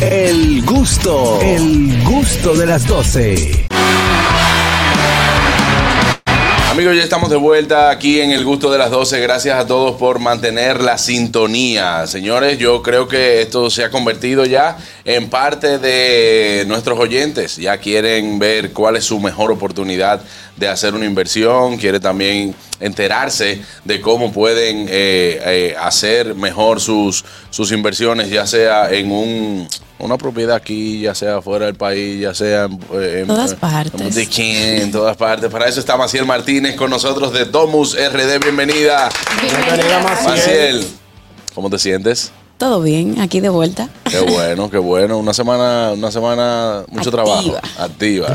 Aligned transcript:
El 0.00 0.64
gusto, 0.64 1.40
el 1.40 2.02
gusto 2.02 2.54
de 2.54 2.66
las 2.66 2.84
12. 2.86 3.68
Amigos, 6.68 6.96
ya 6.96 7.04
estamos 7.04 7.30
de 7.30 7.36
vuelta 7.36 7.90
aquí 7.90 8.20
en 8.20 8.32
el 8.32 8.44
gusto 8.44 8.72
de 8.72 8.78
las 8.78 8.90
12. 8.90 9.20
Gracias 9.20 9.56
a 9.56 9.64
todos 9.64 9.94
por 9.94 10.18
mantener 10.18 10.80
la 10.80 10.98
sintonía. 10.98 12.08
Señores, 12.08 12.58
yo 12.58 12.82
creo 12.82 13.06
que 13.06 13.42
esto 13.42 13.70
se 13.70 13.84
ha 13.84 13.90
convertido 13.90 14.44
ya 14.44 14.76
en 15.04 15.30
parte 15.30 15.78
de 15.78 16.64
nuestros 16.66 16.98
oyentes. 16.98 17.56
Ya 17.58 17.78
quieren 17.78 18.40
ver 18.40 18.72
cuál 18.72 18.96
es 18.96 19.04
su 19.04 19.20
mejor 19.20 19.52
oportunidad 19.52 20.20
de 20.56 20.68
hacer 20.68 20.94
una 20.94 21.04
inversión. 21.06 21.76
Quiere 21.76 22.00
también 22.00 22.54
enterarse 22.80 23.60
de 23.84 24.00
cómo 24.00 24.32
pueden 24.32 24.86
eh, 24.88 25.40
eh, 25.44 25.76
hacer 25.80 26.34
mejor 26.34 26.80
sus, 26.80 27.24
sus 27.50 27.72
inversiones, 27.72 28.28
ya 28.30 28.46
sea 28.46 28.90
en 28.90 29.10
un, 29.10 29.68
una 29.98 30.16
propiedad 30.18 30.56
aquí, 30.56 31.00
ya 31.00 31.14
sea 31.14 31.40
fuera 31.42 31.66
del 31.66 31.74
país, 31.76 32.20
ya 32.20 32.34
sea 32.34 32.64
en, 32.64 32.72
eh, 32.94 33.18
en- 33.20 33.26
Todas 33.26 33.54
partes. 33.54 34.14
¿De 34.14 34.26
quién? 34.28 34.82
En 34.82 34.92
todas 34.92 35.16
partes. 35.16 35.50
Para 35.50 35.68
eso 35.68 35.80
está 35.80 35.96
Maciel 35.96 36.26
Martínez 36.26 36.76
con 36.76 36.90
nosotros 36.90 37.32
de 37.32 37.44
Domus 37.46 37.96
RD. 37.96 38.38
Bienvenida. 38.40 39.08
Bienvenida, 39.40 40.00
Maciel. 40.02 40.26
Maciel, 40.36 40.86
¿cómo 41.54 41.70
te 41.70 41.78
sientes? 41.78 42.32
Todo 42.64 42.80
bien, 42.80 43.20
aquí 43.20 43.40
de 43.40 43.50
vuelta. 43.50 43.90
Qué 44.10 44.20
bueno, 44.20 44.70
qué 44.70 44.78
bueno. 44.78 45.18
Una 45.18 45.34
semana, 45.34 45.90
una 45.92 46.10
semana, 46.10 46.82
mucho 46.88 47.10
Activa. 47.10 47.24
trabajo. 47.24 47.58
Activa. 47.78 48.28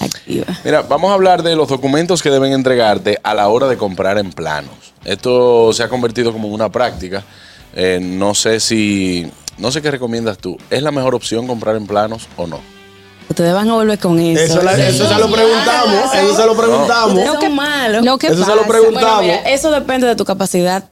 Activa. 0.00 0.46
Mira, 0.64 0.82
vamos 0.82 1.08
a 1.12 1.14
hablar 1.14 1.44
de 1.44 1.54
los 1.54 1.68
documentos 1.68 2.20
que 2.20 2.30
deben 2.30 2.52
entregarte 2.52 3.20
a 3.22 3.32
la 3.32 3.46
hora 3.46 3.68
de 3.68 3.76
comprar 3.76 4.18
en 4.18 4.32
planos. 4.32 4.74
Esto 5.04 5.72
se 5.72 5.84
ha 5.84 5.88
convertido 5.88 6.32
como 6.32 6.48
en 6.48 6.54
una 6.54 6.68
práctica. 6.68 7.22
Eh, 7.76 8.00
no 8.02 8.34
sé 8.34 8.58
si, 8.58 9.30
no 9.56 9.70
sé 9.70 9.80
qué 9.82 9.92
recomiendas 9.92 10.38
tú. 10.38 10.56
¿Es 10.68 10.82
la 10.82 10.90
mejor 10.90 11.14
opción 11.14 11.46
comprar 11.46 11.76
en 11.76 11.86
planos 11.86 12.26
o 12.36 12.48
no? 12.48 12.58
Ustedes 13.28 13.54
van 13.54 13.70
a 13.70 13.74
volver 13.74 14.00
con 14.00 14.18
eso. 14.18 14.42
Eso, 14.42 14.62
la- 14.62 14.72
eso 14.84 15.06
se 15.08 15.14
lo 15.16 15.30
preguntamos, 15.30 16.12
eso 16.12 16.34
se 16.36 16.44
lo 16.44 16.56
preguntamos. 16.56 17.10
Ustedes 17.18 17.40
son 17.40 17.54
malos. 17.54 18.04
Lo 18.04 18.18
que 18.18 18.26
Eso 18.26 18.34
se 18.38 18.40
pasa, 18.42 18.56
lo 18.56 18.66
preguntamos. 18.66 19.16
Bueno, 19.18 19.22
mira, 19.42 19.48
eso 19.48 19.70
depende 19.70 20.08
de 20.08 20.16
tu 20.16 20.24
capacidad 20.24 20.88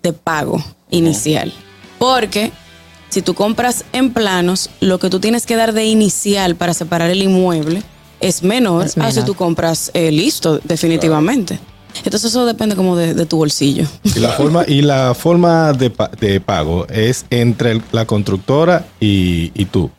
de 0.00 0.12
pago 0.12 0.62
inicial. 0.90 1.52
Porque 1.98 2.52
si 3.08 3.22
tú 3.22 3.34
compras 3.34 3.84
en 3.92 4.12
planos, 4.12 4.70
lo 4.80 4.98
que 4.98 5.08
tú 5.10 5.20
tienes 5.20 5.46
que 5.46 5.56
dar 5.56 5.72
de 5.72 5.84
inicial 5.86 6.56
para 6.56 6.74
separar 6.74 7.10
el 7.10 7.22
inmueble 7.22 7.82
es 8.20 8.42
menor, 8.42 8.86
Es 8.86 8.98
a 8.98 9.10
si 9.12 9.22
tú 9.22 9.34
compras 9.34 9.90
eh, 9.94 10.10
listo, 10.10 10.58
definitivamente. 10.64 11.58
Entonces 12.04 12.30
eso 12.30 12.44
depende 12.44 12.76
como 12.76 12.94
de, 12.96 13.14
de 13.14 13.24
tu 13.26 13.38
bolsillo. 13.38 13.86
Y 14.04 14.18
la 14.20 14.30
forma, 14.32 14.64
y 14.68 14.82
la 14.82 15.14
forma 15.14 15.72
de, 15.72 15.88
pa- 15.90 16.10
de 16.20 16.40
pago 16.40 16.86
es 16.88 17.24
entre 17.30 17.72
el- 17.72 17.82
la 17.92 18.06
constructora 18.06 18.86
y, 19.00 19.50
y 19.54 19.64
tú. 19.66 19.90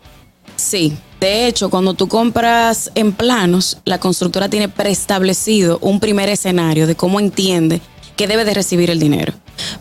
Sí, 0.55 0.95
de 1.19 1.47
hecho, 1.47 1.69
cuando 1.71 1.95
tú 1.95 2.07
compras 2.07 2.91
en 2.93 3.13
planos, 3.13 3.77
la 3.85 3.99
constructora 3.99 4.47
tiene 4.49 4.69
preestablecido 4.69 5.79
un 5.81 5.99
primer 5.99 6.29
escenario 6.29 6.85
de 6.85 6.95
cómo 6.95 7.19
entiende 7.19 7.81
que 8.17 8.27
debe 8.27 8.43
de 8.43 8.53
recibir 8.53 8.89
el 8.89 8.99
dinero. 8.99 9.31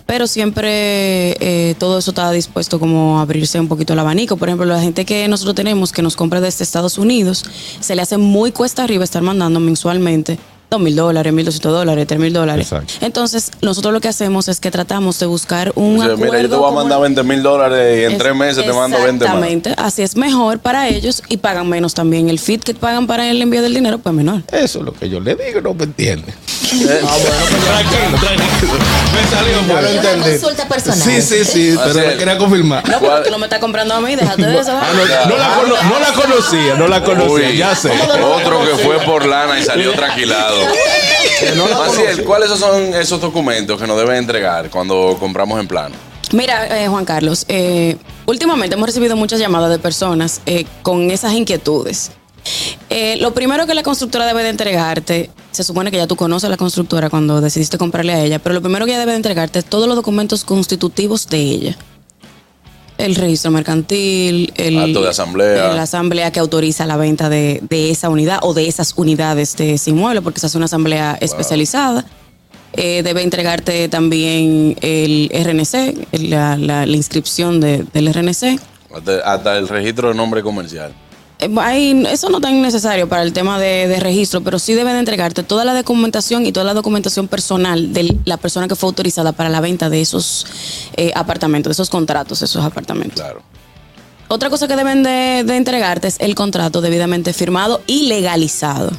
Pero 0.06 0.26
siempre 0.28 1.36
eh, 1.40 1.74
todo 1.78 1.98
eso 1.98 2.10
está 2.12 2.30
dispuesto 2.30 2.78
como 2.78 3.18
a 3.18 3.22
abrirse 3.22 3.58
un 3.58 3.68
poquito 3.68 3.92
el 3.94 3.98
abanico. 3.98 4.36
Por 4.36 4.48
ejemplo, 4.48 4.66
la 4.66 4.80
gente 4.80 5.04
que 5.04 5.26
nosotros 5.28 5.54
tenemos 5.56 5.92
que 5.92 6.02
nos 6.02 6.14
compra 6.16 6.40
desde 6.40 6.62
Estados 6.64 6.98
Unidos, 6.98 7.44
se 7.80 7.94
le 7.96 8.02
hace 8.02 8.16
muy 8.18 8.52
cuesta 8.52 8.84
arriba 8.84 9.04
estar 9.04 9.22
mandando 9.22 9.58
mensualmente 9.60 10.38
dos 10.68 10.80
mil 10.80 10.96
dólares, 10.96 11.32
mil 11.32 11.44
doscientos 11.44 11.72
dólares, 11.72 12.06
tres 12.08 12.18
mil 12.18 12.32
dólares. 12.32 12.66
Exacto. 12.72 12.92
Entonces, 13.00 13.52
nosotros 13.62 13.92
lo 13.94 14.00
que 14.00 14.08
hacemos 14.08 14.48
es 14.48 14.58
que 14.58 14.72
tratamos 14.72 15.16
de 15.20 15.26
buscar 15.26 15.70
un 15.76 15.94
Dice, 15.94 16.06
acuerdo. 16.06 16.24
mira, 16.24 16.42
yo 16.42 16.48
te 16.50 16.56
voy 16.56 16.68
a 16.72 16.74
mandar 16.74 17.00
20 17.00 17.22
mil 17.22 17.40
dólares 17.40 18.00
y 18.00 18.04
en 18.04 18.12
es- 18.12 18.18
tres 18.18 18.34
meses 18.34 18.64
te 18.66 18.72
mando 18.72 18.96
20 18.98 19.24
más. 19.26 19.34
Exactamente, 19.34 19.74
así 19.76 20.02
es 20.02 20.16
mejor 20.16 20.58
para 20.58 20.88
ellos 20.88 21.22
y 21.28 21.36
pagan 21.36 21.68
menos 21.68 21.94
también. 21.94 22.28
El 22.28 22.40
fit 22.40 22.64
que 22.64 22.74
pagan 22.74 23.06
para 23.06 23.30
el 23.30 23.40
envío 23.40 23.62
del 23.62 23.74
dinero, 23.74 23.98
pues 23.98 24.12
menor. 24.12 24.42
Eso 24.50 24.80
es 24.80 24.84
lo 24.84 24.92
que 24.92 25.08
yo 25.08 25.20
le 25.20 25.36
digo, 25.36 25.60
no 25.60 25.72
me 25.72 25.84
entiende. 25.84 26.34
Tranquilo, 26.76 28.18
tranquilo. 28.20 28.72
Me 29.14 29.30
salió 29.30 29.66
Ya 29.66 29.80
lo 29.82 29.88
entendí. 29.88 30.30
consulta 30.30 30.66
personal. 30.68 30.98
Sí, 31.00 31.22
sí, 31.22 31.44
sí, 31.44 31.76
pero 31.82 31.94
le 32.08 32.16
quería 32.16 32.38
confirmar. 32.38 32.88
No, 32.88 32.98
porque 32.98 33.24
tú 33.24 33.30
no 33.30 33.38
me 33.38 33.46
estás 33.46 33.58
comprando 33.60 33.94
a 33.94 34.00
mí, 34.00 34.16
déjate 34.16 34.42
de 34.46 34.58
eso. 34.58 34.72
Ah, 34.72 34.80
¿vale? 34.92 35.14
no, 35.26 35.30
no 35.30 35.36
la, 35.36 35.54
cono- 35.54 35.82
no 35.90 35.98
la 36.00 36.12
conocía, 36.12 36.74
no 36.74 36.88
la 36.88 37.02
conocía, 37.04 37.48
Uy, 37.50 37.56
ya 37.56 37.74
sé. 37.76 37.90
Otro 37.90 38.60
que 38.64 38.82
fue 38.82 38.98
por 39.00 39.24
lana 39.26 39.58
y 39.58 39.62
salió 39.64 39.92
tranquilado. 39.92 40.56
Maciel, 41.86 42.24
¿cuáles 42.24 42.50
son 42.50 42.94
esos 42.94 43.20
documentos 43.20 43.80
que 43.80 43.86
nos 43.86 43.96
deben 43.98 44.16
entregar 44.16 44.70
cuando 44.70 45.16
compramos 45.20 45.60
en 45.60 45.68
plano? 45.68 45.94
Mira, 46.32 46.82
eh, 46.82 46.88
Juan 46.88 47.04
Carlos, 47.04 47.44
eh, 47.48 47.96
últimamente 48.26 48.74
hemos 48.74 48.86
recibido 48.88 49.14
muchas 49.16 49.38
llamadas 49.38 49.70
de 49.70 49.78
personas 49.78 50.40
eh, 50.46 50.66
con 50.82 51.10
esas 51.10 51.32
inquietudes. 51.34 52.10
Eh, 52.90 53.16
lo 53.20 53.32
primero 53.34 53.66
que 53.66 53.74
la 53.74 53.82
constructora 53.82 54.26
debe 54.26 54.42
de 54.42 54.50
entregarte, 54.50 55.30
se 55.50 55.64
supone 55.64 55.90
que 55.90 55.96
ya 55.96 56.06
tú 56.06 56.16
conoces 56.16 56.46
a 56.46 56.50
la 56.50 56.56
constructora 56.56 57.10
cuando 57.10 57.40
decidiste 57.40 57.78
comprarle 57.78 58.12
a 58.12 58.22
ella, 58.24 58.38
pero 58.38 58.54
lo 58.54 58.60
primero 58.62 58.84
que 58.84 58.92
ella 58.92 59.00
debe 59.00 59.12
de 59.12 59.16
entregarte 59.16 59.58
es 59.58 59.64
todos 59.64 59.86
los 59.86 59.96
documentos 59.96 60.44
constitutivos 60.44 61.28
de 61.28 61.38
ella. 61.40 61.76
El 62.98 63.14
registro 63.14 63.50
mercantil, 63.50 64.52
el 64.56 64.78
Acto 64.78 65.02
de 65.02 65.10
asamblea. 65.10 65.74
La 65.74 65.82
asamblea 65.82 66.30
que 66.32 66.40
autoriza 66.40 66.86
la 66.86 66.96
venta 66.96 67.28
de, 67.28 67.60
de 67.68 67.90
esa 67.90 68.08
unidad 68.08 68.38
o 68.42 68.54
de 68.54 68.68
esas 68.68 68.94
unidades 68.96 69.54
de 69.56 69.74
ese 69.74 69.90
inmueble, 69.90 70.22
porque 70.22 70.40
se 70.40 70.46
hace 70.46 70.56
una 70.56 70.64
asamblea 70.64 71.18
especializada. 71.20 72.06
Eh, 72.72 73.02
debe 73.02 73.22
entregarte 73.22 73.88
también 73.88 74.76
el 74.80 75.30
RNC, 75.32 76.08
la, 76.28 76.56
la- 76.56 76.86
la 76.86 76.96
inscripción 76.96 77.60
de- 77.60 77.84
del 77.92 78.08
RNC. 78.12 78.58
Hasta, 78.94 79.18
hasta 79.34 79.58
el 79.58 79.68
registro 79.68 80.08
de 80.08 80.14
nombre 80.14 80.42
comercial. 80.42 80.92
Eh, 81.38 81.54
ahí, 81.58 82.04
eso 82.10 82.30
no 82.30 82.40
tan 82.40 82.62
necesario 82.62 83.08
para 83.08 83.22
el 83.22 83.32
tema 83.32 83.58
de, 83.58 83.88
de 83.88 84.00
registro, 84.00 84.40
pero 84.40 84.58
sí 84.58 84.74
deben 84.74 84.94
de 84.94 85.00
entregarte 85.00 85.42
toda 85.42 85.64
la 85.64 85.74
documentación 85.74 86.46
y 86.46 86.52
toda 86.52 86.64
la 86.64 86.74
documentación 86.74 87.28
personal 87.28 87.92
de 87.92 88.16
la 88.24 88.36
persona 88.38 88.68
que 88.68 88.74
fue 88.74 88.88
autorizada 88.88 89.32
para 89.32 89.50
la 89.50 89.60
venta 89.60 89.90
de 89.90 90.00
esos 90.00 90.46
eh, 90.96 91.12
apartamentos, 91.14 91.70
de 91.70 91.72
esos 91.72 91.90
contratos, 91.90 92.42
esos 92.42 92.64
apartamentos. 92.64 93.20
Claro. 93.20 93.42
Otra 94.28 94.50
cosa 94.50 94.66
que 94.66 94.76
deben 94.76 95.02
de, 95.02 95.44
de 95.46 95.56
entregarte 95.56 96.08
es 96.08 96.16
el 96.18 96.34
contrato 96.34 96.80
debidamente 96.80 97.32
firmado 97.32 97.80
y 97.86 98.08
legalizado. 98.08 98.90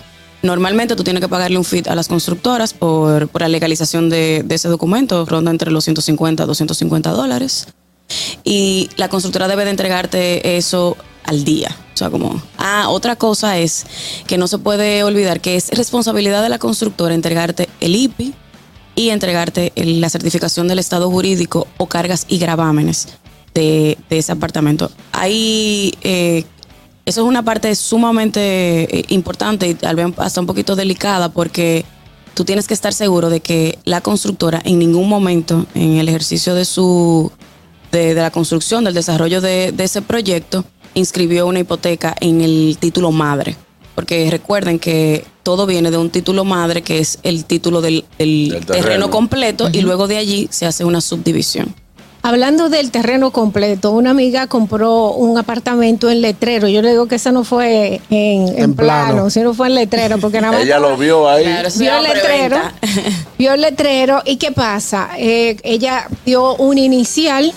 Normalmente 0.43 0.95
tú 0.95 1.03
tienes 1.03 1.21
que 1.21 1.27
pagarle 1.27 1.57
un 1.57 1.65
fit 1.65 1.87
a 1.87 1.95
las 1.95 2.07
constructoras 2.07 2.73
por, 2.73 3.27
por 3.27 3.41
la 3.41 3.49
legalización 3.49 4.09
de, 4.09 4.43
de 4.45 4.55
ese 4.55 4.69
documento, 4.69 5.25
ronda 5.25 5.51
entre 5.51 5.71
los 5.71 5.83
150 5.83 6.43
a 6.43 6.45
250 6.45 7.09
dólares. 7.09 7.67
Y 8.43 8.89
la 8.95 9.09
constructora 9.09 9.47
debe 9.47 9.65
de 9.65 9.71
entregarte 9.71 10.57
eso 10.57 10.95
al 11.27 11.43
día. 11.43 11.75
O 11.93 11.97
sea, 11.97 12.09
como... 12.09 12.41
Ah, 12.57 12.87
otra 12.89 13.15
cosa 13.15 13.57
es 13.59 13.85
que 14.25 14.37
no 14.37 14.47
se 14.47 14.57
puede 14.57 15.03
olvidar 15.03 15.39
que 15.39 15.55
es 15.55 15.69
responsabilidad 15.69 16.41
de 16.41 16.49
la 16.49 16.57
constructora 16.57 17.13
entregarte 17.13 17.69
el 17.79 17.95
IPI 17.95 18.33
y 18.95 19.09
entregarte 19.09 19.71
la 19.75 20.09
certificación 20.09 20.67
del 20.67 20.79
estado 20.79 21.11
jurídico 21.11 21.67
o 21.77 21.85
cargas 21.85 22.25
y 22.27 22.39
gravámenes 22.39 23.09
de, 23.53 23.97
ese 24.09 24.31
apartamento. 24.31 24.91
Ahí, 25.11 25.93
eh, 26.01 26.43
eso 27.05 27.21
es 27.21 27.27
una 27.27 27.43
parte 27.43 27.73
sumamente 27.75 28.99
eh, 28.99 29.05
importante 29.09 29.67
y 29.67 29.75
tal 29.75 29.95
vez 29.95 30.07
hasta 30.17 30.41
un 30.41 30.47
poquito 30.47 30.75
delicada 30.75 31.29
porque 31.29 31.85
tú 32.33 32.43
tienes 32.45 32.67
que 32.67 32.73
estar 32.73 32.93
seguro 32.93 33.29
de 33.29 33.39
que 33.39 33.77
la 33.85 34.01
constructora 34.01 34.61
en 34.63 34.79
ningún 34.79 35.09
momento 35.09 35.65
en 35.73 35.97
el 35.97 36.09
ejercicio 36.09 36.55
de 36.55 36.65
su 36.65 37.31
de, 37.91 38.13
de 38.13 38.21
la 38.21 38.31
construcción, 38.31 38.83
del 38.83 38.93
desarrollo 38.93 39.41
de, 39.41 39.71
de 39.71 39.83
ese 39.83 40.01
proyecto, 40.01 40.65
inscribió 40.97 41.47
una 41.47 41.59
hipoteca 41.59 42.15
en 42.19 42.41
el 42.41 42.77
título 42.79 43.11
madre. 43.11 43.55
Porque 43.95 44.29
recuerden 44.29 44.77
que 44.77 45.25
todo 45.41 45.65
viene 45.65 45.89
de 45.89 45.97
un 45.97 46.09
título 46.11 46.43
madre, 46.45 46.83
que 46.83 46.99
es 46.99 47.19
el 47.23 47.45
título 47.45 47.81
del, 47.81 48.05
del 48.19 48.49
Del 48.49 48.65
terreno. 48.65 48.83
terreno. 48.85 49.09
completo, 49.09 49.69
y 49.71 49.81
luego 49.81 50.07
de 50.07 50.17
allí 50.17 50.47
se 50.51 50.65
hace 50.65 50.85
una 50.85 51.01
subdivisión. 51.01 51.73
Hablando 52.27 52.67
del 52.67 52.91
terreno 52.91 53.31
completo, 53.31 53.91
una 53.93 54.09
amiga 54.09 54.47
compró 54.47 55.11
un 55.13 55.37
apartamento 55.37 56.09
en 56.09 56.19
letrero. 56.19 56.67
Yo 56.67 56.81
le 56.81 56.89
digo 56.89 57.05
que 57.07 57.15
eso 57.15 57.31
no 57.31 57.45
fue 57.45 58.01
en, 58.09 58.49
en 58.49 58.59
En 58.63 58.73
plano, 58.75 59.13
plano. 59.13 59.29
sino 59.29 59.53
fue 59.53 59.67
en 59.67 59.75
letrero, 59.75 60.17
porque 60.17 60.41
nada 60.41 60.51
más 60.57 60.63
Ella 60.63 60.77
lo 60.77 60.97
vio 60.97 61.29
ahí. 61.29 61.45
Claro, 61.45 61.69
vio 61.77 61.95
el 61.97 62.03
letrero, 62.03 62.57
vio 63.39 63.53
el 63.53 63.61
letrero 63.61 64.21
y 64.25 64.35
qué 64.35 64.51
pasa, 64.51 65.11
Eh, 65.17 65.55
ella 65.63 66.09
dio 66.25 66.55
un 66.57 66.77
inicial 66.77 67.53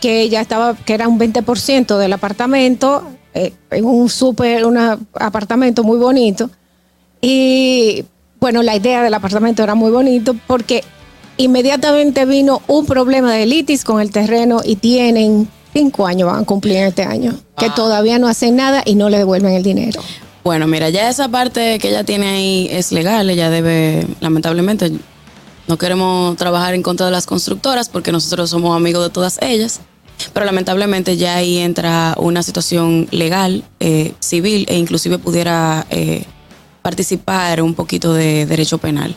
que 0.00 0.28
ya 0.28 0.40
estaba, 0.40 0.74
que 0.74 0.94
era 0.94 1.06
un 1.06 1.16
20% 1.16 1.96
del 1.96 2.12
apartamento, 2.12 3.04
eh, 3.32 3.52
en 3.70 3.84
un 3.84 4.08
súper, 4.08 4.66
un 4.66 4.76
apartamento 5.14 5.84
muy 5.84 5.98
bonito. 5.98 6.50
Y 7.20 8.04
bueno, 8.40 8.64
la 8.64 8.74
idea 8.74 9.04
del 9.04 9.14
apartamento 9.14 9.62
era 9.62 9.76
muy 9.76 9.92
bonito 9.92 10.34
porque 10.48 10.82
inmediatamente 11.40 12.24
vino 12.26 12.62
un 12.66 12.86
problema 12.86 13.32
de 13.32 13.46
litis 13.46 13.84
con 13.84 14.00
el 14.00 14.10
terreno 14.10 14.60
y 14.64 14.76
tienen 14.76 15.48
cinco 15.72 16.06
años, 16.06 16.30
van 16.30 16.42
a 16.42 16.46
cumplir 16.46 16.76
este 16.78 17.02
año, 17.02 17.34
que 17.56 17.70
todavía 17.70 18.18
no 18.18 18.28
hacen 18.28 18.56
nada 18.56 18.82
y 18.84 18.94
no 18.94 19.08
le 19.08 19.18
devuelven 19.18 19.54
el 19.54 19.62
dinero. 19.62 20.02
Bueno, 20.44 20.66
mira, 20.66 20.88
ya 20.90 21.08
esa 21.08 21.28
parte 21.28 21.78
que 21.78 21.88
ella 21.88 22.04
tiene 22.04 22.28
ahí 22.28 22.68
es 22.70 22.92
legal, 22.92 23.28
ella 23.30 23.50
debe, 23.50 24.06
lamentablemente, 24.20 24.92
no 25.66 25.78
queremos 25.78 26.36
trabajar 26.36 26.74
en 26.74 26.82
contra 26.82 27.06
de 27.06 27.12
las 27.12 27.26
constructoras 27.26 27.88
porque 27.88 28.12
nosotros 28.12 28.50
somos 28.50 28.76
amigos 28.76 29.04
de 29.04 29.10
todas 29.10 29.38
ellas. 29.40 29.80
Pero 30.34 30.44
lamentablemente 30.44 31.16
ya 31.16 31.36
ahí 31.36 31.58
entra 31.58 32.14
una 32.18 32.42
situación 32.42 33.08
legal, 33.10 33.64
eh, 33.80 34.12
civil 34.20 34.66
e 34.68 34.76
inclusive 34.76 35.18
pudiera 35.18 35.86
eh, 35.88 36.24
participar 36.82 37.62
un 37.62 37.74
poquito 37.74 38.12
de 38.12 38.44
derecho 38.44 38.76
penal. 38.76 39.14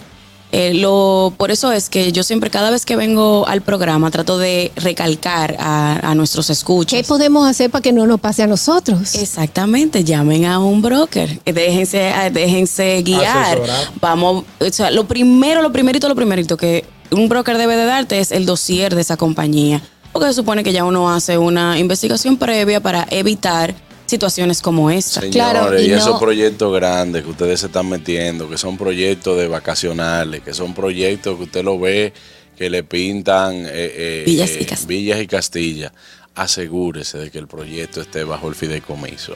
Eh, 0.55 0.75
lo, 0.75 1.33
por 1.35 1.50
eso 1.50 1.71
es 1.71 1.89
que 1.89 2.11
yo 2.11 2.21
siempre, 2.21 2.51
cada 2.51 2.69
vez 2.69 2.85
que 2.85 2.95
vengo 2.95 3.47
al 3.47 3.61
programa, 3.61 4.11
trato 4.11 4.38
de 4.38 4.71
recalcar 4.75 5.55
a, 5.57 6.11
a 6.11 6.13
nuestros 6.13 6.51
escuchas. 6.51 6.95
¿Qué 6.95 7.03
podemos 7.03 7.47
hacer 7.50 7.71
para 7.71 7.81
que 7.81 7.91
no 7.91 8.05
nos 8.05 8.19
pase 8.19 8.44
a 8.44 8.47
nosotros? 8.47 9.15
Exactamente, 9.15 10.03
llamen 10.03 10.45
a 10.45 10.59
un 10.59 10.83
broker, 10.83 11.39
eh, 11.44 11.53
déjense, 11.53 12.09
eh, 12.09 12.29
déjense 12.31 13.01
guiar. 13.01 13.57
Asesorar. 13.57 13.91
Vamos, 14.00 14.44
o 14.59 14.69
sea, 14.69 14.91
lo 14.91 15.07
primero, 15.07 15.63
lo 15.63 15.71
primerito, 15.71 16.07
lo 16.07 16.15
primerito 16.15 16.55
que 16.55 16.85
un 17.09 17.27
broker 17.27 17.57
debe 17.57 17.75
de 17.75 17.85
darte 17.85 18.19
es 18.19 18.31
el 18.31 18.45
dossier 18.45 18.94
de 18.94 19.01
esa 19.01 19.17
compañía. 19.17 19.81
Porque 20.11 20.27
se 20.27 20.35
supone 20.35 20.63
que 20.63 20.71
ya 20.71 20.85
uno 20.85 21.09
hace 21.09 21.39
una 21.39 21.79
investigación 21.79 22.38
previa 22.38 22.79
para 22.79 23.07
evitar 23.09 23.73
situaciones 24.13 24.62
como 24.62 24.92
esta. 24.92 25.21
Señores, 25.21 25.33
Claro, 25.33 25.81
y, 25.81 25.86
y 25.86 25.92
esos 25.92 26.19
proyectos 26.19 26.74
grandes 26.74 27.24
que 27.24 27.30
ustedes 27.31 27.60
se 27.60 27.65
están 27.65 27.89
metiendo, 27.89 28.48
que 28.48 28.57
son 28.57 28.77
proyectos 28.77 29.38
de 29.38 29.48
vacacionales, 29.48 30.42
que 30.42 30.54
son 30.54 30.74
proyectos 30.74 31.36
que 31.38 31.44
usted 31.44 31.63
lo 31.63 31.80
ve, 31.80 32.13
que 32.56 32.69
le 32.69 32.83
pintan 32.83 33.65
eh, 33.65 33.71
eh, 33.74 34.24
Villas 34.25 34.51
y 34.51 34.63
eh, 34.63 34.65
Castilla. 34.65 34.88
Villas 34.88 35.21
y 35.21 35.27
Castilla, 35.27 35.94
asegúrese 36.36 37.18
de 37.18 37.31
que 37.31 37.39
el 37.39 37.48
proyecto 37.48 38.01
esté 38.01 38.24
bajo 38.24 38.48
el 38.50 38.56
fideicomiso. 38.56 39.33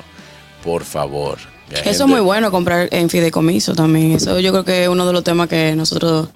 Por 0.63 0.83
favor. 0.83 1.39
Eso 1.71 2.03
es 2.03 2.09
muy 2.09 2.21
bueno 2.21 2.51
comprar 2.51 2.87
en 2.91 3.09
fideicomiso 3.09 3.73
también. 3.73 4.11
Eso 4.11 4.39
yo 4.39 4.51
creo 4.51 4.63
que 4.63 4.83
es 4.83 4.89
uno 4.89 5.05
de 5.05 5.13
los 5.13 5.23
temas 5.23 5.49
que 5.49 5.75
nosotros 5.75 6.29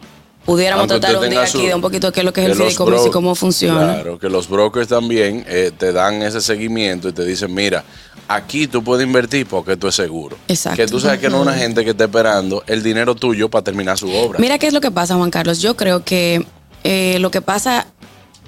pudiéramos 0.46 0.90
Aunque 0.90 1.00
tratar 1.00 1.24
un 1.24 1.30
día 1.30 1.46
su- 1.48 1.58
aquí 1.60 1.68
de 1.68 1.76
un 1.76 1.82
poquito 1.82 2.12
qué 2.12 2.22
es 2.22 2.26
lo 2.26 2.34
que 2.34 2.42
es 2.42 2.48
el 2.48 2.54
que 2.54 2.58
fideicomiso 2.64 3.08
y 3.08 3.12
cómo 3.12 3.36
funciona. 3.36 3.94
Claro, 3.96 4.20
que 4.20 4.30
los 4.30 4.48
brokers 4.50 4.88
también 4.88 5.46
eh, 5.48 5.72
te 5.78 5.92
dan 5.94 6.22
ese 6.24 6.42
seguimiento 6.42 7.10
y 7.10 7.14
te 7.14 7.24
dicen, 7.26 7.54
mira, 7.54 7.84
aquí 8.28 8.68
tú 8.68 8.84
puedes 8.84 9.06
invertir 9.06 9.46
porque 9.46 9.78
tú 9.78 9.88
es 9.88 9.96
seguro. 9.96 10.38
Exacto. 10.48 10.78
Que 10.78 10.88
tú 10.88 11.00
sabes 11.00 11.20
que 11.20 11.30
no 11.30 11.38
es 11.38 11.42
una 11.44 11.54
gente 11.58 11.84
que 11.84 11.92
está 11.92 12.06
esperando 12.06 12.64
el 12.68 12.82
dinero 12.82 13.14
tuyo 13.16 13.50
para 13.50 13.64
terminar 13.64 13.98
su 13.98 14.10
obra. 14.12 14.40
Mira 14.40 14.58
qué 14.58 14.68
es 14.68 14.74
lo 14.74 14.82
que 14.82 14.92
pasa, 14.92 15.16
Juan 15.16 15.30
Carlos. 15.32 15.60
Yo 15.60 15.76
creo 15.78 16.04
que 16.04 16.46
eh, 16.84 17.18
lo 17.20 17.30
que 17.30 17.42
pasa, 17.42 17.86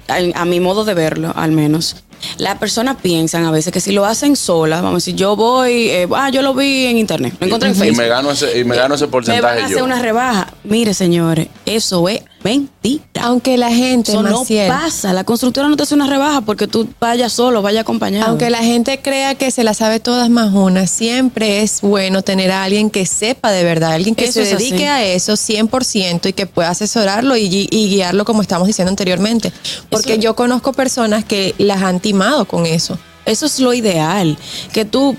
a, 0.08 0.18
a 0.34 0.44
mi 0.44 0.58
modo 0.60 0.84
de 0.84 0.94
verlo 0.94 1.32
al 1.36 1.52
menos, 1.52 1.96
las 2.38 2.58
personas 2.58 2.96
piensan 3.00 3.44
a 3.44 3.50
veces 3.50 3.72
que 3.72 3.80
si 3.80 3.92
lo 3.92 4.04
hacen 4.04 4.36
solas, 4.36 4.82
vamos 4.82 4.94
a 4.94 5.00
decir, 5.06 5.14
yo 5.16 5.36
voy, 5.36 5.88
eh, 5.90 6.08
ah, 6.14 6.30
yo 6.30 6.42
lo 6.42 6.54
vi 6.54 6.86
en 6.86 6.98
internet, 6.98 7.34
lo 7.40 7.46
encontré 7.46 7.68
en 7.70 7.74
y 7.76 7.78
Facebook. 7.78 7.98
me 7.98 8.08
gano 8.08 8.30
ese, 8.30 8.58
y 8.58 8.64
me 8.64 8.76
gano 8.76 8.94
ese 8.94 9.04
Me 9.04 9.10
van 9.10 9.12
porcentaje 9.12 9.60
a 9.60 9.64
hacer 9.66 9.78
yo. 9.78 9.84
una 9.84 9.98
rebaja. 10.00 10.48
Mire, 10.64 10.94
señores, 10.94 11.48
eso 11.66 12.08
es 12.08 12.20
mentira. 12.44 13.02
Aunque 13.22 13.56
la 13.56 13.70
gente, 13.72 14.12
Eso 14.12 14.22
no 14.22 14.40
Maciel, 14.40 14.68
pasa. 14.68 15.12
La 15.14 15.24
constructora 15.24 15.68
no 15.68 15.76
te 15.76 15.82
hace 15.84 15.94
una 15.94 16.06
rebaja 16.06 16.42
porque 16.42 16.66
tú 16.68 16.86
vayas 17.00 17.32
solo, 17.32 17.62
vayas 17.62 17.80
acompañado. 17.80 18.26
Aunque 18.26 18.50
la 18.50 18.58
gente 18.58 19.00
crea 19.00 19.34
que 19.34 19.50
se 19.50 19.64
la 19.64 19.72
sabe 19.74 19.98
todas 19.98 20.28
más 20.30 20.52
una, 20.52 20.86
siempre 20.86 21.62
es 21.62 21.80
bueno 21.80 22.22
tener 22.22 22.50
a 22.52 22.62
alguien 22.64 22.90
que 22.90 23.06
sepa 23.06 23.50
de 23.50 23.64
verdad, 23.64 23.92
alguien 23.92 24.14
que 24.14 24.26
Eso 24.26 24.44
se 24.44 24.56
dedique 24.56 24.86
a 24.88 25.02
eso 25.04 25.32
100% 25.36 26.28
y 26.28 26.32
que 26.34 26.46
pueda 26.46 26.68
asesorarlo 26.70 27.36
y, 27.36 27.48
gui- 27.48 27.68
y 27.70 27.88
guiarlo 27.88 28.24
como 28.26 28.42
estamos 28.42 28.66
diciendo 28.68 28.90
anteriormente. 28.90 29.50
Porque 29.88 30.12
Eso- 30.12 30.20
yo 30.22 30.36
conozco 30.36 30.72
personas 30.74 31.24
que 31.24 31.54
las 31.58 31.82
han 31.82 31.98
timado 32.00 32.44
con 32.44 32.66
eso. 32.66 32.98
Eso 33.24 33.46
es 33.46 33.58
lo 33.58 33.72
ideal. 33.72 34.36
Que 34.72 34.84
tú, 34.84 35.16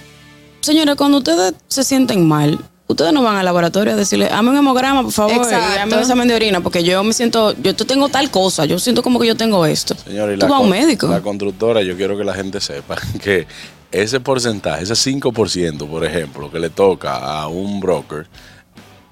señores, 0.61 0.95
cuando 0.95 1.17
ustedes 1.17 1.53
se 1.67 1.83
sienten 1.83 2.27
mal, 2.27 2.59
ustedes 2.87 3.13
no 3.13 3.23
van 3.23 3.35
al 3.37 3.45
laboratorio 3.45 3.93
a 3.93 3.95
decirle, 3.95 4.27
hazme 4.27 4.51
un 4.51 4.57
hemograma, 4.57 5.01
por 5.03 5.11
favor, 5.11 5.33
Exacto. 5.33 5.75
y 5.75 5.79
hazme 5.79 5.93
un 5.95 5.99
examen 6.01 6.27
de 6.27 6.35
orina, 6.35 6.61
porque 6.61 6.83
yo 6.83 7.03
me 7.03 7.13
siento, 7.13 7.53
yo 7.61 7.75
te- 7.75 7.85
tengo 7.85 8.09
tal 8.09 8.29
cosa, 8.29 8.65
yo 8.65 8.77
siento 8.79 9.01
como 9.03 9.19
que 9.19 9.27
yo 9.27 9.35
tengo 9.35 9.65
esto. 9.65 9.95
Señor, 9.95 10.31
y 10.31 10.33
tú 10.37 10.41
la, 10.45 10.51
vas 10.51 10.59
a 10.59 10.63
un 10.63 10.69
médico. 10.69 11.07
la 11.07 11.21
constructora, 11.21 11.81
yo 11.81 11.95
quiero 11.97 12.17
que 12.17 12.23
la 12.23 12.33
gente 12.33 12.59
sepa 12.61 12.95
que 13.23 13.47
ese 13.91 14.19
porcentaje, 14.19 14.83
ese 14.83 14.93
5%, 14.93 15.87
por 15.89 16.03
ejemplo, 16.05 16.51
que 16.51 16.59
le 16.59 16.69
toca 16.69 17.15
a 17.17 17.47
un 17.47 17.79
broker, 17.79 18.27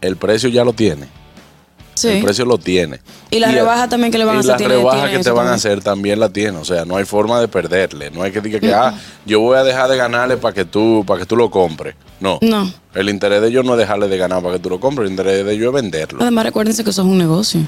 el 0.01 0.17
precio 0.17 0.49
ya 0.49 0.63
lo 0.65 0.73
tiene. 0.73 1.07
Sí. 1.95 2.07
El 2.09 2.23
precio 2.23 2.45
lo 2.45 2.57
tiene. 2.57 2.99
Y 3.29 3.39
la 3.39 3.49
el- 3.49 3.55
rebaja 3.55 3.87
también 3.87 4.11
que 4.11 4.17
le 4.17 4.25
van 4.25 4.35
a 4.35 4.37
y 4.37 4.39
hacer 4.39 4.49
las 4.51 4.57
tiene- 4.57 4.75
rebajas 4.75 5.01
tiene 5.03 5.17
que 5.17 5.23
te 5.23 5.29
van 5.29 5.37
a 5.39 5.49
también. 5.51 5.55
hacer 5.55 5.83
también 5.83 6.19
la 6.19 6.29
tiene. 6.29 6.57
O 6.57 6.65
sea, 6.65 6.85
no 6.85 6.97
hay 6.97 7.05
forma 7.05 7.39
de 7.39 7.47
perderle. 7.47 8.09
No 8.11 8.23
hay 8.23 8.31
que 8.31 8.41
decir 8.41 8.59
que, 8.59 8.73
ah, 8.73 8.93
yo 9.25 9.39
voy 9.39 9.57
a 9.57 9.63
dejar 9.63 9.89
de 9.89 9.97
ganarle 9.97 10.37
para 10.37 10.53
que 10.53 10.65
tú 10.65 11.03
para 11.05 11.19
que 11.19 11.25
tú 11.25 11.35
lo 11.35 11.49
compres. 11.51 11.95
No. 12.19 12.39
No. 12.41 12.71
El 12.93 13.09
interés 13.09 13.41
de 13.41 13.49
ellos 13.49 13.65
no 13.65 13.73
es 13.73 13.79
dejarle 13.79 14.07
de 14.07 14.17
ganar 14.17 14.41
para 14.41 14.53
que 14.55 14.59
tú 14.59 14.69
lo 14.69 14.79
compres. 14.79 15.07
El 15.07 15.11
interés 15.13 15.45
de 15.45 15.53
ellos 15.53 15.67
es 15.67 15.73
venderlo. 15.81 16.19
Además, 16.21 16.45
recuérdense 16.45 16.83
que 16.83 16.89
eso 16.91 17.01
es 17.01 17.07
un 17.07 17.17
negocio. 17.17 17.61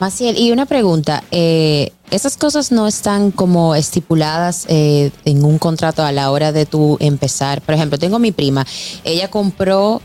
Maciel, 0.00 0.38
y 0.38 0.52
una 0.52 0.64
pregunta, 0.66 1.24
eh, 1.32 1.92
¿esas 2.12 2.36
cosas 2.36 2.70
no 2.72 2.86
están 2.86 3.32
como 3.32 3.74
estipuladas 3.74 4.64
eh, 4.68 5.10
en 5.24 5.44
un 5.44 5.58
contrato 5.58 6.04
a 6.04 6.12
la 6.12 6.30
hora 6.30 6.52
de 6.52 6.64
tú 6.66 6.96
empezar? 7.00 7.60
Por 7.62 7.74
ejemplo, 7.74 7.98
tengo 7.98 8.18
mi 8.20 8.30
prima, 8.32 8.64
ella 9.04 9.28
compró, 9.28 10.00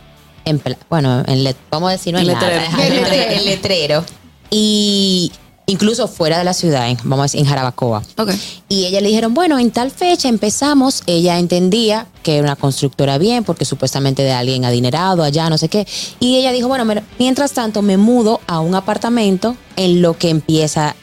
en, 0.46 0.62
bueno, 0.90 1.24
en 1.28 1.44
let- 1.44 1.56
vamos 1.72 1.90
a 1.90 1.92
decir, 1.94 2.14
no 2.14 2.20
en 2.20 2.28
nada, 2.28 2.40
letrero. 2.48 2.78
en 2.84 2.96
letrero, 2.96 3.32
en 3.32 3.46
letrero, 3.46 4.06
y 4.50 5.32
incluso 5.66 6.08
fuera 6.08 6.38
de 6.38 6.44
la 6.44 6.54
ciudad, 6.54 6.90
en- 6.90 6.98
vamos 7.04 7.20
a 7.20 7.24
decir, 7.24 7.40
en 7.40 7.46
Jarabacoa. 7.46 8.04
Ok. 8.18 8.32
Y 8.70 8.86
ella 8.86 9.02
le 9.02 9.08
dijeron, 9.08 9.34
bueno, 9.34 9.58
en 9.60 9.72
tal 9.72 9.92
fecha 9.92 10.28
empezamos. 10.30 11.04
Ella 11.08 11.40
entendía 11.40 12.08
que 12.22 12.36
era 12.36 12.44
una 12.44 12.56
constructora 12.56 13.18
bien, 13.18 13.44
porque 13.44 13.66
supuestamente 13.66 14.24
de 14.24 14.32
alguien 14.34 14.66
adinerado 14.66 15.24
allá, 15.24 15.50
no 15.50 15.58
sé 15.58 15.70
qué. 15.70 15.88
Y 16.20 16.36
ella 16.38 16.52
dijo, 16.52 16.68
bueno, 16.68 16.86
mientras 17.20 17.52
tanto 17.54 17.82
me 17.82 17.98
mudo 17.98 18.42
a 18.48 18.60
un 18.60 18.76
apartamento 18.76 19.56
en 19.76 20.02
lo 20.02 20.18
que 20.18 20.30
empieza, 20.30 20.96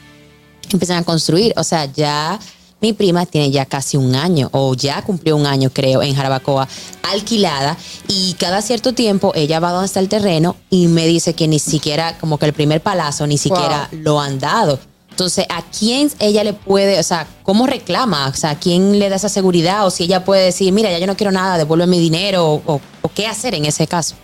empiezan 0.71 0.99
a 0.99 1.05
construir. 1.05 1.53
O 1.57 1.65
sea, 1.65 1.87
ya 1.87 2.39
mi 2.81 2.93
prima 2.93 3.27
tiene 3.27 3.50
ya 3.50 3.67
casi 3.67 3.97
un 3.97 4.15
año, 4.15 4.49
o 4.53 4.75
ya 4.75 5.03
cumplió 5.03 5.37
un 5.37 5.47
año, 5.47 5.71
creo, 5.71 6.03
en 6.03 6.15
Jarabacoa, 6.15 6.67
alquilada. 7.12 7.77
Y 8.09 8.35
cada 8.35 8.62
cierto 8.62 8.93
tiempo 8.94 9.32
ella 9.35 9.61
va 9.61 9.71
donde 9.73 9.87
está 9.87 10.00
el 10.00 10.09
terreno 10.09 10.56
y 10.71 10.87
me 10.88 11.06
dice 11.06 11.35
que 11.35 11.49
ni 11.49 11.59
siquiera, 11.59 12.19
como 12.19 12.38
que 12.38 12.47
el 12.47 12.53
primer 12.53 12.81
palazo, 12.81 13.27
ni 13.27 13.38
siquiera 13.38 13.88
lo 13.93 14.21
han 14.21 14.38
dado. 14.38 14.79
Entonces, 15.11 15.44
¿a 15.50 15.62
quién 15.62 16.11
ella 16.19 16.43
le 16.44 16.55
puede, 16.55 16.99
o 16.99 17.03
sea, 17.03 17.27
cómo 17.43 17.67
reclama? 17.67 18.29
O 18.29 18.35
sea, 18.35 18.50
¿a 18.50 18.59
quién 18.59 18.99
le 18.99 19.09
da 19.11 19.17
esa 19.17 19.29
seguridad? 19.29 19.87
O 19.87 19.91
si 19.91 20.05
ella 20.05 20.25
puede 20.25 20.44
decir, 20.44 20.73
mira, 20.73 20.91
ya 20.91 20.99
yo 20.99 21.06
no 21.06 21.17
quiero 21.17 21.32
nada, 21.32 21.59
devuelve 21.59 21.87
mi 21.87 21.99
dinero, 21.99 22.47
o, 22.47 22.62
o- 22.65 22.81
o 23.03 23.09
qué 23.15 23.27
hacer 23.27 23.55
en 23.55 23.67
ese 23.67 23.87
caso. 23.87 24.15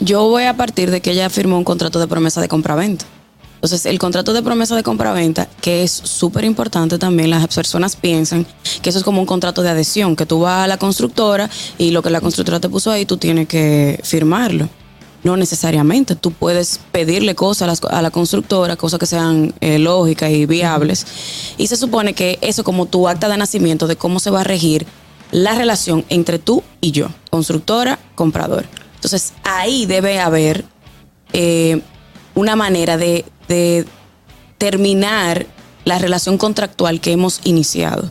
Yo 0.00 0.26
voy 0.28 0.44
a 0.44 0.56
partir 0.56 0.90
de 0.90 1.02
que 1.02 1.10
ella 1.10 1.28
firmó 1.28 1.58
un 1.58 1.64
contrato 1.64 1.98
de 2.00 2.06
promesa 2.08 2.40
de 2.40 2.48
compraventa. 2.48 3.04
Entonces, 3.64 3.86
el 3.86 3.98
contrato 3.98 4.34
de 4.34 4.42
promesa 4.42 4.76
de 4.76 4.82
compraventa, 4.82 5.48
que 5.62 5.84
es 5.84 5.90
súper 5.90 6.44
importante 6.44 6.98
también, 6.98 7.30
las 7.30 7.46
personas 7.48 7.96
piensan 7.96 8.46
que 8.82 8.90
eso 8.90 8.98
es 8.98 9.04
como 9.04 9.22
un 9.22 9.26
contrato 9.26 9.62
de 9.62 9.70
adhesión, 9.70 10.16
que 10.16 10.26
tú 10.26 10.40
vas 10.40 10.64
a 10.64 10.66
la 10.66 10.76
constructora 10.76 11.48
y 11.78 11.90
lo 11.90 12.02
que 12.02 12.10
la 12.10 12.20
constructora 12.20 12.60
te 12.60 12.68
puso 12.68 12.90
ahí, 12.90 13.06
tú 13.06 13.16
tienes 13.16 13.48
que 13.48 13.98
firmarlo. 14.04 14.68
No 15.22 15.38
necesariamente, 15.38 16.14
tú 16.14 16.30
puedes 16.30 16.78
pedirle 16.92 17.34
cosas 17.34 17.80
a, 17.88 18.02
la 18.02 18.10
constructora, 18.10 18.76
cosas 18.76 19.00
que 19.00 19.06
sean 19.06 19.54
eh, 19.62 19.78
lógicas 19.78 20.30
y 20.30 20.44
viables. 20.44 21.06
Y 21.56 21.68
se 21.68 21.78
supone 21.78 22.12
que 22.12 22.38
eso 22.42 22.64
como 22.64 22.84
tu 22.84 23.08
acta 23.08 23.30
de 23.30 23.38
nacimiento 23.38 23.86
de 23.86 23.96
cómo 23.96 24.20
se 24.20 24.28
va 24.28 24.42
a 24.42 24.44
regir 24.44 24.84
la 25.30 25.54
relación 25.54 26.04
entre 26.10 26.38
tú 26.38 26.62
y 26.82 26.90
yo, 26.90 27.08
constructora, 27.30 27.98
comprador. 28.14 28.66
Entonces, 28.96 29.32
ahí 29.42 29.86
debe 29.86 30.20
haber 30.20 30.66
eh, 31.32 31.80
una 32.34 32.56
manera 32.56 32.96
de, 32.96 33.24
de 33.48 33.84
terminar 34.58 35.46
la 35.84 35.98
relación 35.98 36.38
contractual 36.38 37.00
que 37.00 37.12
hemos 37.12 37.40
iniciado. 37.44 38.10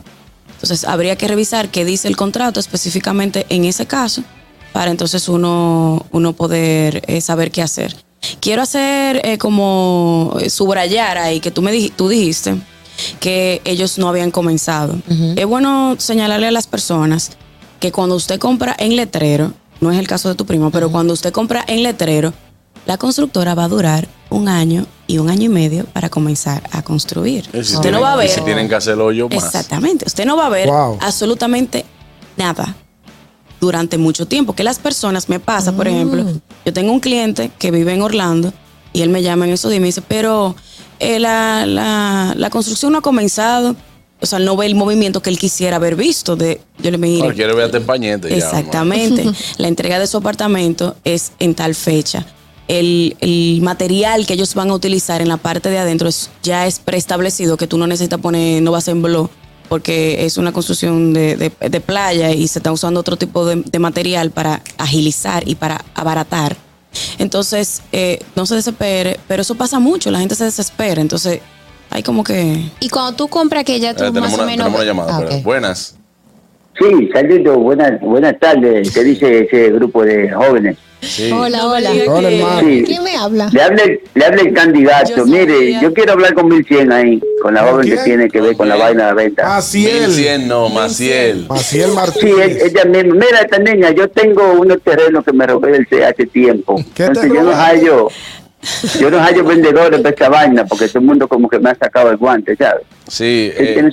Entonces, 0.54 0.84
habría 0.84 1.16
que 1.16 1.28
revisar 1.28 1.68
qué 1.70 1.84
dice 1.84 2.08
el 2.08 2.16
contrato 2.16 2.60
específicamente 2.60 3.46
en 3.48 3.64
ese 3.64 3.86
caso 3.86 4.22
para 4.72 4.90
entonces 4.90 5.28
uno, 5.28 6.04
uno 6.10 6.32
poder 6.32 7.02
eh, 7.06 7.20
saber 7.20 7.50
qué 7.52 7.62
hacer. 7.62 7.94
Quiero 8.40 8.62
hacer 8.62 9.20
eh, 9.24 9.38
como 9.38 10.36
eh, 10.40 10.50
subrayar 10.50 11.16
ahí 11.18 11.38
que 11.40 11.50
tú, 11.50 11.62
me 11.62 11.72
dij- 11.72 11.92
tú 11.94 12.08
dijiste 12.08 12.56
que 13.20 13.60
ellos 13.64 13.98
no 13.98 14.08
habían 14.08 14.30
comenzado. 14.30 14.96
Es 15.36 15.46
bueno 15.46 15.96
señalarle 15.98 16.48
a 16.48 16.50
las 16.50 16.66
personas 16.66 17.32
que 17.78 17.92
cuando 17.92 18.16
usted 18.16 18.38
compra 18.40 18.74
en 18.78 18.96
letrero, 18.96 19.52
no 19.80 19.92
es 19.92 19.98
el 19.98 20.06
caso 20.08 20.28
de 20.28 20.34
tu 20.34 20.46
primo, 20.46 20.70
pero 20.70 20.90
cuando 20.90 21.12
usted 21.12 21.32
compra 21.32 21.64
en 21.68 21.82
letrero, 21.82 22.32
la 22.86 22.96
constructora 22.98 23.54
va 23.54 23.64
a 23.64 23.68
durar 23.68 24.08
un 24.30 24.48
año 24.48 24.86
y 25.06 25.18
un 25.18 25.28
año 25.28 25.44
y 25.44 25.48
medio 25.48 25.84
para 25.86 26.08
comenzar 26.08 26.62
a 26.72 26.82
construir. 26.82 27.44
Si 27.52 27.58
usted 27.58 27.80
tienen- 27.80 27.92
no 27.94 28.00
va 28.00 28.12
a 28.12 28.16
y 28.16 28.18
ver. 28.26 28.30
si 28.30 28.40
tienen 28.42 28.68
que 28.68 28.74
hacerlo 28.74 29.12
yo 29.12 29.28
más. 29.28 29.44
Exactamente. 29.44 30.04
Usted 30.06 30.24
no 30.24 30.36
va 30.36 30.46
a 30.46 30.50
ver 30.50 30.68
Wow. 30.68 30.98
absolutamente 31.00 31.84
nada 32.36 32.74
durante 33.60 33.98
mucho 33.98 34.26
tiempo. 34.26 34.54
Que 34.54 34.64
las 34.64 34.78
personas 34.78 35.28
me 35.28 35.40
pasa, 35.40 35.72
por 35.72 35.88
ejemplo, 35.88 36.24
yo 36.64 36.72
tengo 36.72 36.92
un 36.92 37.00
cliente 37.00 37.50
que 37.58 37.70
vive 37.70 37.92
en 37.94 38.02
Orlando 38.02 38.52
y 38.92 39.02
él 39.02 39.08
me 39.10 39.22
llama 39.22 39.46
en 39.46 39.52
esos 39.52 39.70
días 39.70 39.78
y 39.78 39.80
me 39.80 39.86
dice, 39.86 40.02
pero 40.02 40.54
eh, 41.00 41.18
la, 41.18 41.66
la- 41.66 42.34
la 42.36 42.50
construcción 42.50 42.92
no 42.92 42.98
ha 42.98 43.02
comenzado. 43.02 43.74
O 44.20 44.26
sea, 44.26 44.38
él 44.38 44.44
no 44.46 44.56
ve 44.56 44.64
el 44.66 44.74
movimiento 44.74 45.20
que 45.20 45.28
él 45.28 45.38
quisiera 45.38 45.76
haber 45.76 45.96
visto. 45.96 46.34
De, 46.36 46.60
yo 46.78 46.90
le 46.90 46.96
dije, 46.98 47.26
No, 47.28 47.34
quiere 47.34 47.52
ver 47.52 47.74
en 47.74 47.84
pañete 47.84 48.30
ya, 48.30 48.36
Exactamente. 48.36 49.24
la 49.58 49.68
entrega 49.68 49.98
de 49.98 50.06
su 50.06 50.16
apartamento 50.16 50.96
es 51.04 51.32
en 51.40 51.54
tal 51.54 51.74
fecha. 51.74 52.24
El, 52.68 53.16
el 53.20 53.60
material 53.62 54.26
que 54.26 54.34
ellos 54.34 54.54
van 54.54 54.70
a 54.70 54.74
utilizar 54.74 55.20
en 55.20 55.28
la 55.28 55.36
parte 55.36 55.68
de 55.70 55.78
adentro 55.78 56.08
es- 56.08 56.30
ya 56.42 56.66
es 56.66 56.78
preestablecido, 56.78 57.56
que 57.58 57.66
tú 57.66 57.76
no 57.76 57.86
necesitas 57.86 58.20
poner, 58.20 58.62
no 58.62 58.72
vas 58.72 58.88
en 58.88 59.02
blog 59.02 59.28
porque 59.68 60.24
es 60.24 60.36
una 60.38 60.52
construcción 60.52 61.12
de, 61.12 61.36
de- 61.36 61.68
de 61.68 61.80
playa 61.80 62.30
y 62.32 62.46
se 62.48 62.58
está 62.58 62.70
usando 62.72 63.00
otro 63.00 63.16
tipo 63.16 63.44
de, 63.46 63.56
de 63.64 63.78
material 63.78 64.30
para 64.30 64.62
agilizar 64.78 65.46
y 65.48 65.54
para 65.56 65.84
abaratar. 65.94 66.56
Entonces, 67.18 67.82
eh, 67.92 68.20
no 68.36 68.46
se 68.46 68.54
desespere, 68.54 69.18
pero 69.26 69.42
eso 69.42 69.54
pasa 69.56 69.78
mucho, 69.78 70.10
la 70.10 70.20
gente 70.20 70.34
se 70.34 70.44
desespera, 70.44 71.00
entonces 71.00 71.40
hay 71.90 72.02
como 72.02 72.22
que... 72.24 72.70
Y 72.80 72.88
cuando 72.88 73.12
tú 73.16 73.28
compras 73.28 73.64
que 73.64 73.80
ya 73.80 73.94
tú 73.94 74.04
Eh, 74.04 74.06
tenemos, 74.08 74.30
más 74.30 74.32
o 74.38 74.42
una, 74.42 74.46
menos... 74.46 74.64
tenemos 74.66 74.80
una 74.80 74.84
llamada. 74.86 75.16
Ah, 75.16 75.20
pero- 75.26 75.36
ok. 75.38 75.44
Buenas. 75.44 75.96
Sí, 76.78 77.08
saludos, 77.12 77.56
buenas, 77.58 78.00
buenas 78.00 78.38
tardes. 78.40 78.90
¿Qué 78.90 79.02
dice 79.04 79.44
ese 79.44 79.70
grupo 79.70 80.02
de 80.02 80.30
jóvenes? 80.32 80.76
Sí. 81.04 81.30
Hola, 81.30 81.66
hola. 81.66 81.90
Hola, 82.08 82.30
hermano. 82.30 82.68
Sí. 82.68 82.82
¿Quién 82.86 83.02
me 83.04 83.16
habla? 83.16 83.48
Le 83.52 83.62
habla, 83.62 83.82
el- 83.82 84.00
le 84.14 84.24
habla 84.24 84.42
el 84.42 84.52
candidato. 84.52 85.10
Yo 85.10 85.16
sabía. 85.26 85.40
Mire, 85.46 85.78
yo 85.80 85.92
quiero 85.92 86.12
hablar 86.12 86.34
con 86.34 86.48
1100 86.48 86.92
ahí, 86.92 87.20
con 87.42 87.54
la 87.54 87.60
¿Con 87.62 87.70
joven 87.72 87.88
que 87.90 87.96
tiene 87.98 88.28
que 88.30 88.40
ver 88.40 88.56
con 88.56 88.68
la 88.68 88.76
vaina 88.76 89.02
de 89.04 89.08
la 89.10 89.14
venta. 89.14 89.44
Maciel. 89.48 90.08
1100 90.08 90.48
no, 90.48 90.68
Maciel. 90.68 91.46
Maciel 91.48 91.90
Sí, 91.90 91.94
Martínez. 91.96 92.62
ella 92.64 92.84
misma. 92.84 93.14
Mira, 93.14 93.40
esta 93.40 93.58
niña, 93.58 93.90
yo 93.90 94.08
tengo 94.08 94.52
unos 94.54 94.80
terrenos 94.82 95.24
que 95.24 95.32
me 95.32 95.46
robé 95.46 95.86
hace 96.04 96.26
tiempo. 96.26 96.76
¿Qué 96.94 97.04
te 97.04 97.04
Entonces 97.04 97.32
yo 97.32 97.42
no 97.42 97.52
hallo, 97.52 98.08
yo 98.98 99.10
no 99.10 99.18
hallo 99.20 99.44
vendedores 99.44 100.02
de 100.02 100.08
esta 100.08 100.28
vaina 100.28 100.64
porque 100.64 100.88
todo 100.88 101.00
el 101.00 101.04
mundo 101.06 101.28
como 101.28 101.48
que 101.48 101.58
me 101.58 101.70
ha 101.70 101.74
sacado 101.74 102.10
el 102.10 102.16
guante, 102.16 102.56
¿sabes? 102.56 102.84
Sí, 103.08 103.52
eh, 103.54 103.90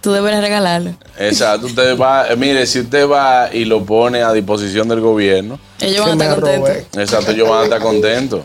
Tú 0.00 0.12
deberías 0.12 0.42
regalarle. 0.42 0.94
exacto. 1.18 1.66
Usted 1.66 1.98
va, 1.98 2.26
eh, 2.28 2.36
mire, 2.36 2.66
si 2.66 2.80
usted 2.80 3.06
va 3.08 3.50
y 3.52 3.64
lo 3.66 3.84
pone 3.84 4.22
a 4.22 4.32
disposición 4.32 4.88
del 4.88 5.00
gobierno, 5.00 5.58
Ellos 5.80 6.04
Que 6.04 6.10
van 6.10 6.20
a 6.22 6.24
estar 6.24 6.40
contentos. 6.40 6.68
robé. 6.68 7.02
exacto, 7.02 7.30
ellos 7.32 7.48
van 7.48 7.60
a 7.60 7.64
estar 7.64 7.80
contentos. 7.80 8.40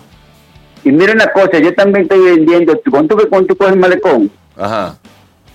Y 0.84 0.92
mira 0.92 1.14
una 1.14 1.28
cosa, 1.32 1.58
yo 1.60 1.74
también 1.74 2.04
estoy 2.04 2.20
vendiendo, 2.20 2.80
cuando 2.92 3.16
tú, 3.16 3.30
cuando 3.30 3.48
tú 3.48 3.56
coges 3.58 3.74
el 3.74 3.80
malecón, 3.80 4.30
Ajá. 4.56 4.96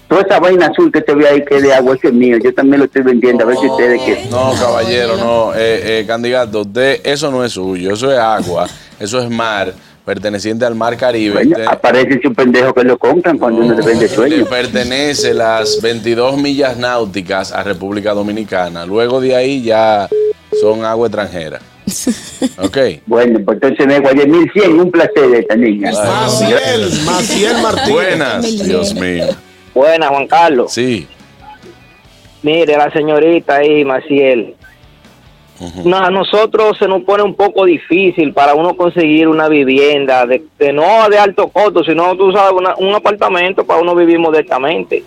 toda 0.09 0.23
esa 0.23 0.41
vaina 0.41 0.67
azul 0.67 0.91
que 0.91 1.03
se 1.03 1.15
ve 1.15 1.29
ahí 1.29 1.45
que 1.45 1.57
es 1.59 1.63
de 1.63 1.73
agua, 1.73 1.95
ese 1.95 2.09
es 2.09 2.15
mío, 2.15 2.37
yo 2.43 2.53
también 2.53 2.81
lo 2.81 2.87
estoy 2.87 3.03
vendiendo, 3.03 3.45
a 3.45 3.47
ver 3.47 3.57
si 3.59 3.67
ustedes 3.69 4.01
que... 4.03 4.27
No, 4.31 4.53
caballero, 4.59 5.17
no. 5.19 5.55
Eh, 5.55 6.01
eh, 6.01 6.05
candidato, 6.07 6.63
usted, 6.63 7.01
eso 7.05 7.31
no 7.31 7.45
es 7.45 7.53
suyo, 7.53 7.93
eso 7.93 8.11
es 8.11 8.19
agua, 8.19 8.67
eso 8.99 9.21
es 9.21 9.31
mar, 9.31 9.73
perteneciente 10.05 10.65
al 10.65 10.75
mar 10.75 10.97
Caribe. 10.97 11.35
Bueno, 11.35 11.57
aparece 11.71 12.21
un 12.27 12.35
pendejo 12.35 12.73
que 12.75 12.85
lo 12.85 12.99
compran 12.99 13.39
cuando 13.39 13.61
uno 13.63 13.75
le 13.75 13.83
vende 13.85 14.09
Le 14.09 14.15
sueño. 14.15 14.47
pertenece 14.47 15.35
las 15.35 15.81
22 15.83 16.37
millas 16.39 16.77
náuticas 16.77 17.53
a 17.53 17.63
República 17.63 18.13
Dominicana. 18.13 18.85
Luego 18.87 19.21
de 19.21 19.37
ahí 19.37 19.63
ya 19.63 20.09
son 20.61 20.85
agua 20.85 21.07
extranjera. 21.07 21.61
Ok. 22.59 22.77
Bueno, 23.07 23.41
pues 23.45 23.59
entonces 23.61 23.87
me 23.87 23.99
guardé 24.01 24.27
1100, 24.27 24.79
un 24.81 24.91
placer 24.91 25.35
esta 25.35 25.57
niña. 25.57 25.91
Maciel. 25.93 26.91
Maciel 27.05 27.63
Martínez. 27.63 27.91
Buenas, 27.91 28.65
Dios 28.65 28.95
mío. 28.95 29.27
Buenas, 29.75 30.09
Juan 30.11 30.27
Carlos. 30.27 30.73
Sí. 30.73 31.07
Mire, 32.43 32.77
la 32.77 32.91
señorita 32.93 33.57
ahí, 33.57 33.85
Maciel. 33.85 34.55
No, 35.85 35.99
a 35.99 36.11
nosotros 36.11 36.79
se 36.79 36.89
nos 36.89 37.03
pone 37.03 37.23
un 37.23 37.35
poco 37.35 37.65
difícil 37.65 38.33
para 38.33 38.55
uno 38.55 38.75
conseguir 38.77 39.29
una 39.29 39.49
vivienda, 39.49 40.25
de, 40.27 40.43
de 40.59 40.73
no 40.73 41.09
de 41.11 41.19
alto 41.19 41.49
costo, 41.49 41.85
sino 41.85 42.17
tú 42.17 42.33
sabes, 42.33 42.53
una- 42.53 42.75
un 42.77 42.95
apartamento 42.95 43.65
para 43.65 43.81
uno 43.81 43.95
vivir 43.95 44.19
modestamente. 44.19 45.03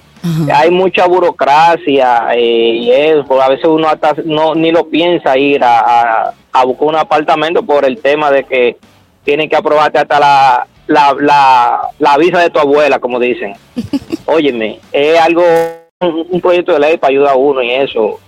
Hay 0.53 0.71
mucha 0.71 1.05
burocracia 1.05 2.27
eh, 2.35 2.41
y 2.75 2.91
eso, 2.91 3.25
porque 3.27 3.43
a 3.43 3.49
veces 3.49 3.65
uno 3.65 3.87
hasta 3.89 4.15
no 4.25 4.55
ni 4.55 4.71
lo 4.71 4.87
piensa 4.87 5.37
ir 5.37 5.63
a, 5.63 5.79
a- 5.79 6.33
a 6.53 6.65
buscar 6.65 6.87
un 6.87 6.95
apartamento 6.95 7.63
por 7.63 7.83
el 7.83 7.97
tema 7.97 8.31
de 8.31 8.43
que 8.43 8.77
tienen 9.23 9.49
que 9.49 9.55
aprobarte 9.55 9.99
hasta 9.99 10.19
la, 10.19 10.67
la, 10.87 11.15
la, 11.19 11.81
la 11.99 12.17
visa 12.17 12.39
de 12.39 12.49
tu 12.51 12.59
abuela, 12.59 12.99
como 12.99 13.19
dicen. 13.19 13.53
Óyeme, 14.25 14.79
es 14.91 15.19
algo, 15.19 15.43
un, 15.99 16.25
un 16.29 16.41
proyecto 16.41 16.73
de 16.73 16.79
ley 16.79 16.97
para 16.97 17.11
ayudar 17.11 17.31
a 17.33 17.35
uno 17.37 17.61
y 17.61 17.71
eso. 17.71 18.19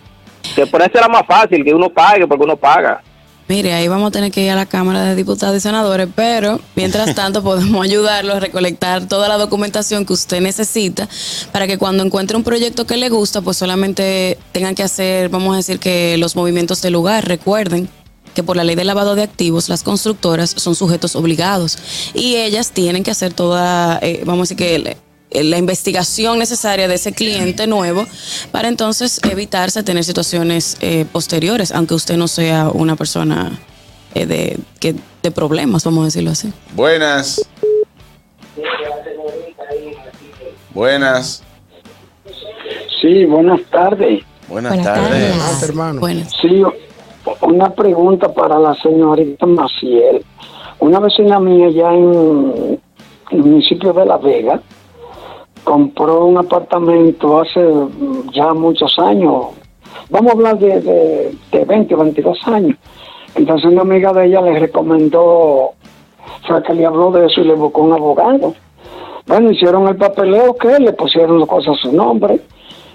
Que 0.56 0.66
por 0.66 0.82
eso 0.82 0.98
era 0.98 1.08
más 1.08 1.26
fácil 1.28 1.64
que 1.64 1.74
uno 1.74 1.90
pague, 1.90 2.26
porque 2.28 2.44
uno 2.44 2.56
paga. 2.56 3.02
Mire, 3.48 3.74
ahí 3.74 3.88
vamos 3.88 4.08
a 4.08 4.12
tener 4.12 4.32
que 4.32 4.44
ir 4.44 4.50
a 4.50 4.56
la 4.56 4.66
Cámara 4.66 5.04
de 5.04 5.16
Diputados 5.16 5.56
y 5.56 5.60
Senadores, 5.60 6.08
pero 6.16 6.60
mientras 6.76 7.14
tanto 7.16 7.44
podemos 7.44 7.84
ayudarlo 7.84 8.34
a 8.34 8.40
recolectar 8.40 9.08
toda 9.08 9.28
la 9.28 9.38
documentación 9.38 10.04
que 10.04 10.14
usted 10.14 10.42
necesita 10.42 11.08
para 11.52 11.68
que 11.68 11.78
cuando 11.78 12.04
encuentre 12.04 12.36
un 12.38 12.44
proyecto 12.44 12.88
que 12.88 12.98
le 12.98 13.10
gusta, 13.10 13.42
pues 13.42 13.58
solamente 13.58 14.40
tengan 14.52 14.74
que 14.74 14.82
hacer, 14.82 15.30
vamos 15.30 15.54
a 15.54 15.58
decir 15.58 15.78
que 15.78 16.18
los 16.18 16.36
movimientos 16.36 16.82
del 16.82 16.94
lugar. 16.94 17.28
Recuerden 17.28 17.88
que 18.34 18.42
por 18.42 18.58
la 18.58 18.64
ley 18.64 18.76
de 18.76 18.84
lavado 18.84 19.14
de 19.14 19.22
activos, 19.22 19.70
las 19.70 19.84
constructoras 19.84 20.50
son 20.50 20.74
sujetos 20.74 21.16
obligados 21.16 21.78
y 22.16 22.38
ellas 22.38 22.72
tienen 22.72 23.04
que 23.04 23.12
hacer 23.12 23.34
toda, 23.34 24.00
eh, 24.02 24.24
vamos 24.26 24.52
a 24.52 24.56
decir 24.56 24.58
que 24.58 24.98
la 25.44 25.58
investigación 25.58 26.40
necesaria 26.40 26.88
de 26.88 26.96
ese 26.96 27.14
cliente 27.14 27.68
nuevo 27.68 28.06
para 28.52 28.68
entonces 28.68 29.20
evitarse 29.30 29.84
tener 29.84 30.04
situaciones 30.04 30.78
eh, 30.82 31.06
posteriores, 31.12 31.72
aunque 31.72 31.94
usted 31.94 32.18
no 32.18 32.28
sea 32.28 32.70
una 32.70 32.96
persona 32.96 33.52
eh, 34.14 34.26
de, 34.26 34.58
que, 34.80 34.96
de 35.24 35.32
problemas, 35.32 35.84
vamos 35.84 36.02
a 36.04 36.06
decirlo 36.06 36.32
así. 36.32 36.52
Buenas. 36.76 37.46
Buenas. 40.74 41.44
Sí, 43.02 43.26
buenas 43.26 43.62
tardes. 43.72 44.24
Buenas, 44.48 44.76
Buenas 44.76 44.86
tardes. 44.86 45.64
hermano. 45.64 46.00
Bueno, 46.00 46.26
Sí, 46.42 46.62
una 47.42 47.74
pregunta 47.74 48.32
para 48.34 48.60
la 48.60 48.76
señorita 48.76 49.46
Maciel. 49.46 50.24
Una 50.80 51.00
vecina 51.00 51.40
mía 51.40 51.70
ya 51.70 51.92
en 51.94 52.80
el 53.32 53.38
municipio 53.38 53.94
de 53.94 54.06
La 54.06 54.18
Vega 54.18 54.62
compró 55.66 56.26
un 56.26 56.38
apartamento 56.38 57.42
hace 57.42 57.60
mm, 57.60 58.32
ya 58.32 58.54
muchos 58.54 58.98
años. 59.00 59.48
Vamos 60.10 60.32
a 60.32 60.36
hablar 60.36 60.60
de, 60.60 60.80
de, 60.80 61.36
de 61.52 61.66
20 61.66 61.96
o 61.96 61.98
22 61.98 62.48
años. 62.48 62.78
Entonces 63.36 63.70
una 63.70 63.82
amiga 63.82 64.14
de 64.14 64.28
ella 64.28 64.42
le 64.42 64.60
recomendó, 64.60 65.72
fue 66.48 66.64
que 66.64 66.74
le 66.74 66.86
habló 66.86 67.12
de 67.12 67.26
eso 67.26 67.42
y 67.42 67.46
le 67.46 67.56
buscó 67.56 67.82
un 67.82 67.94
abogado. 67.94 68.54
Bueno, 69.28 69.52
hicieron 69.52 69.88
el 69.88 69.98
papeleo 69.98 70.56
que 70.56 70.80
le 70.80 70.94
pusieron 70.94 71.40
las 71.40 71.50
cosas 71.50 71.76
a 71.78 71.82
su 71.82 71.92
nombre 71.92 72.40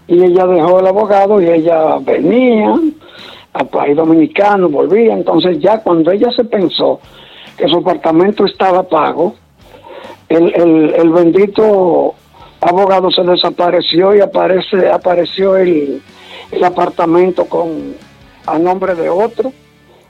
y 0.07 0.23
ella 0.25 0.47
dejó 0.47 0.79
el 0.79 0.87
abogado 0.87 1.43
y 1.43 1.47
ella 1.49 1.99
venía 2.01 2.75
al 3.53 3.67
país 3.67 3.97
dominicano, 3.97 4.69
volvía. 4.69 5.13
Entonces 5.13 5.59
ya 5.59 5.83
cuando 5.83 6.13
ella 6.13 6.31
se 6.31 6.45
pensó 6.45 7.01
que 7.59 7.69
su 7.69 7.79
apartamento 7.79 8.47
estaba 8.47 8.85
pago, 8.85 9.35
el, 10.29 10.55
el, 10.55 10.95
el 10.95 11.11
bendito 11.11 12.15
abogado 12.61 13.11
se 13.11 13.23
desapareció 13.23 14.15
y 14.15 14.21
aparece 14.21 14.91
apareció 14.91 15.57
el, 15.57 16.03
el 16.53 16.65
apartamento 16.65 17.45
con 17.47 17.95
a 18.47 18.59
nombre 18.59 18.95
de 18.95 19.09
otro. 19.09 19.53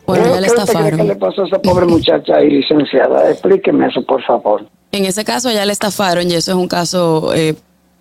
Bueno, 0.06 0.24
¿Qué- 0.24 0.30
ya 0.30 0.40
le 0.40 0.46
qué 0.48 0.54
estafaron. 0.54 0.98
que 1.00 1.04
le 1.06 1.16
pasó 1.16 1.42
a 1.42 1.46
esa 1.46 1.58
pobre 1.60 1.86
muchacha 1.86 2.36
ahí, 2.36 2.50
licenciada? 2.50 3.30
Explíqueme 3.30 3.86
eso, 3.88 4.02
por 4.04 4.22
favor. 4.24 4.66
en 4.92 5.04
ese 5.04 5.24
caso 5.24 5.50
ya 5.52 5.64
le 5.64 5.72
estafaron 5.72 6.28
y 6.28 6.34
eso 6.34 6.50
es 6.52 6.56
un 6.56 6.66
caso 6.68 7.32
eh, 7.34 7.54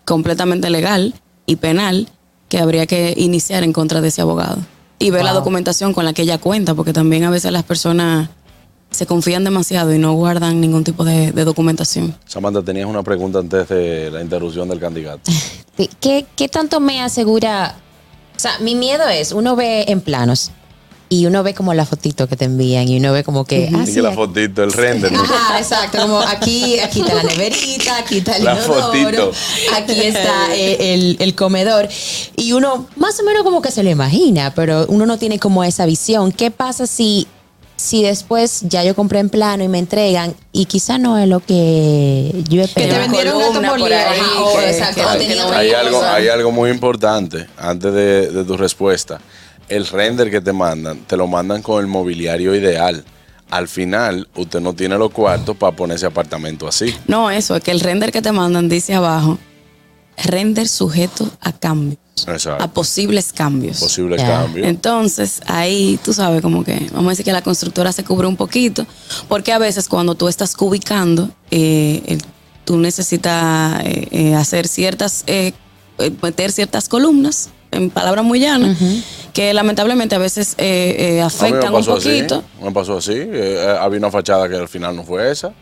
completamente 0.05 0.69
legal 0.71 1.13
y 1.45 1.57
penal 1.57 2.07
que 2.47 2.57
habría 2.57 2.87
que 2.87 3.13
iniciar 3.15 3.63
en 3.63 3.73
contra 3.73 4.01
de 4.01 4.07
ese 4.07 4.21
abogado 4.21 4.57
y 4.97 5.11
ver 5.11 5.23
la 5.23 5.33
documentación 5.33 5.93
con 5.93 6.03
la 6.03 6.13
que 6.13 6.23
ella 6.23 6.39
cuenta, 6.39 6.73
porque 6.73 6.93
también 6.93 7.23
a 7.25 7.29
veces 7.29 7.51
las 7.51 7.63
personas 7.63 8.29
se 8.91 9.05
confían 9.05 9.43
demasiado 9.43 9.93
y 9.93 9.99
no 9.99 10.13
guardan 10.13 10.59
ningún 10.61 10.83
tipo 10.83 11.03
de, 11.03 11.31
de 11.31 11.43
documentación. 11.45 12.15
Samantha, 12.25 12.61
tenías 12.63 12.87
una 12.87 13.03
pregunta 13.03 13.39
antes 13.39 13.69
de 13.69 14.09
la 14.11 14.21
interrupción 14.21 14.67
del 14.69 14.79
candidato. 14.79 15.31
¿Qué, 16.01 16.25
¿Qué 16.35 16.47
tanto 16.49 16.79
me 16.79 17.01
asegura? 17.01 17.75
O 18.35 18.39
sea, 18.39 18.57
mi 18.59 18.75
miedo 18.75 19.07
es, 19.07 19.31
uno 19.31 19.55
ve 19.55 19.85
en 19.87 20.01
planos 20.01 20.51
y 21.11 21.25
uno 21.25 21.41
ve 21.43 21.53
como 21.53 21.73
la 21.73 21.85
fotito 21.85 22.27
que 22.27 22.35
te 22.35 22.45
envían 22.45 22.87
y 22.87 22.97
uno 22.99 23.11
ve 23.13 23.23
como 23.23 23.43
que... 23.43 23.69
ah, 23.73 23.79
Así 23.81 23.87
sí, 23.93 23.95
que 23.95 24.01
la 24.03 24.11
fotito, 24.11 24.63
el 24.63 24.71
render. 24.71 25.11
¿no? 25.11 25.21
Ajá, 25.21 25.59
exacto, 25.59 25.97
como 26.01 26.19
aquí, 26.19 26.79
aquí 26.79 27.01
está 27.01 27.15
la 27.15 27.23
neverita, 27.23 27.97
aquí 27.97 28.19
está 28.19 28.37
el 28.37 28.43
La 28.45 28.53
inodoro, 28.53 28.81
fotito. 28.87 29.31
aquí 29.75 30.01
está 30.01 30.55
eh, 30.55 30.93
el, 30.93 31.17
el 31.19 31.35
comedor. 31.35 31.89
Y 32.35 32.51
uno 32.53 32.87
más 32.95 33.19
o 33.19 33.23
menos 33.23 33.43
como 33.43 33.61
que 33.61 33.71
se 33.71 33.81
lo 33.83 33.89
imagina, 33.89 34.53
pero 34.55 34.85
uno 34.87 35.05
no 35.05 35.17
tiene 35.17 35.39
como 35.39 35.63
esa 35.63 35.85
visión. 35.85 36.31
¿Qué 36.31 36.51
pasa 36.51 36.85
si, 36.85 37.27
si 37.79 38.03
después 38.03 38.61
ya 38.63 38.83
yo 38.83 38.93
compré 38.93 39.19
en 39.19 39.29
plano 39.29 39.63
y 39.63 39.69
me 39.69 39.79
entregan 39.79 40.35
y 40.51 40.65
quizá 40.65 40.97
no 40.97 41.17
es 41.17 41.29
lo 41.29 41.39
que 41.39 42.31
yo 42.49 42.57
Que 42.57 42.61
esperaba? 42.63 42.93
te 42.95 42.99
vendieron 42.99 43.35
un 43.35 43.41
gato 43.41 43.53
columna 43.53 43.75
por 43.77 43.93
ahí, 43.93 44.19
que- 44.57 44.69
exacto, 44.69 45.01
que- 45.17 45.27
que 45.27 45.39
hay 45.39 45.71
algo, 45.71 46.03
hay 46.03 46.27
algo 46.27 46.51
muy 46.51 46.71
importante 46.71 47.47
antes 47.57 47.93
de, 47.93 48.31
de 48.31 48.43
tu 48.43 48.57
respuesta. 48.57 49.21
El 49.69 49.87
render 49.87 50.29
que 50.29 50.41
te 50.41 50.51
mandan, 50.51 50.99
te 51.05 51.15
lo 51.15 51.25
mandan 51.27 51.61
con 51.61 51.79
el 51.79 51.87
mobiliario 51.87 52.53
ideal. 52.53 53.01
Al 53.49 53.67
final, 53.69 54.27
usted 54.35 54.59
no 54.59 54.73
tiene 54.73 54.97
los 54.97 55.11
cuartos 55.11 55.55
para 55.55 55.73
poner 55.75 55.95
ese 55.95 56.05
apartamento 56.05 56.67
así. 56.67 56.93
No, 57.07 57.31
eso, 57.31 57.55
es 57.55 57.63
que 57.63 57.71
el 57.71 57.79
render 57.79 58.11
que 58.11 58.21
te 58.21 58.31
mandan 58.33 58.67
dice 58.67 58.93
abajo, 58.93 59.37
render 60.25 60.67
sujeto 60.67 61.29
a 61.39 61.53
a 62.59 62.67
posibles 62.67 63.31
cambios. 63.33 63.79
Entonces, 64.67 65.41
ahí 65.47 65.99
tú 66.03 66.13
sabes 66.13 66.41
como 66.41 66.63
que, 66.63 66.87
vamos 66.93 67.07
a 67.07 67.09
decir 67.11 67.25
que 67.25 67.31
la 67.31 67.41
constructora 67.41 67.91
se 67.91 68.03
cubre 68.03 68.27
un 68.27 68.35
poquito, 68.35 68.85
porque 69.27 69.51
a 69.53 69.57
veces 69.57 69.87
cuando 69.87 70.15
tú 70.15 70.27
estás 70.27 70.55
cubicando, 70.55 71.29
eh, 71.51 72.01
el- 72.07 72.21
tú 72.65 72.77
necesitas 72.77 73.81
eh, 73.83 74.07
eh, 74.11 74.35
hacer 74.35 74.67
ciertas 74.67 75.23
eh, 75.27 75.53
eh, 75.97 76.11
meter 76.21 76.51
ciertas 76.51 76.87
columnas, 76.87 77.49
en 77.71 77.89
palabras 77.89 78.23
muy 78.25 78.39
llanas, 78.39 78.77
que 79.33 79.53
lamentablemente 79.53 80.15
a 80.15 80.17
veces 80.17 80.55
eh, 80.57 80.95
eh, 80.97 81.21
A 81.21 81.27
mí 81.27 81.33
me 81.41 81.47
afectan 81.47 81.73
un 81.73 81.79
así, 81.79 81.89
poquito. 81.89 82.43
me 82.63 82.71
pasó 82.71 82.97
así. 82.97 83.13
había 83.79 83.99
una 83.99 84.09
fachada 84.11 84.47
que 84.49 84.55
al 84.55 84.67
final 84.67 84.95
no 84.95 85.03
fue 85.03 85.31
esa. 85.31 85.49
¿Me 85.49 85.53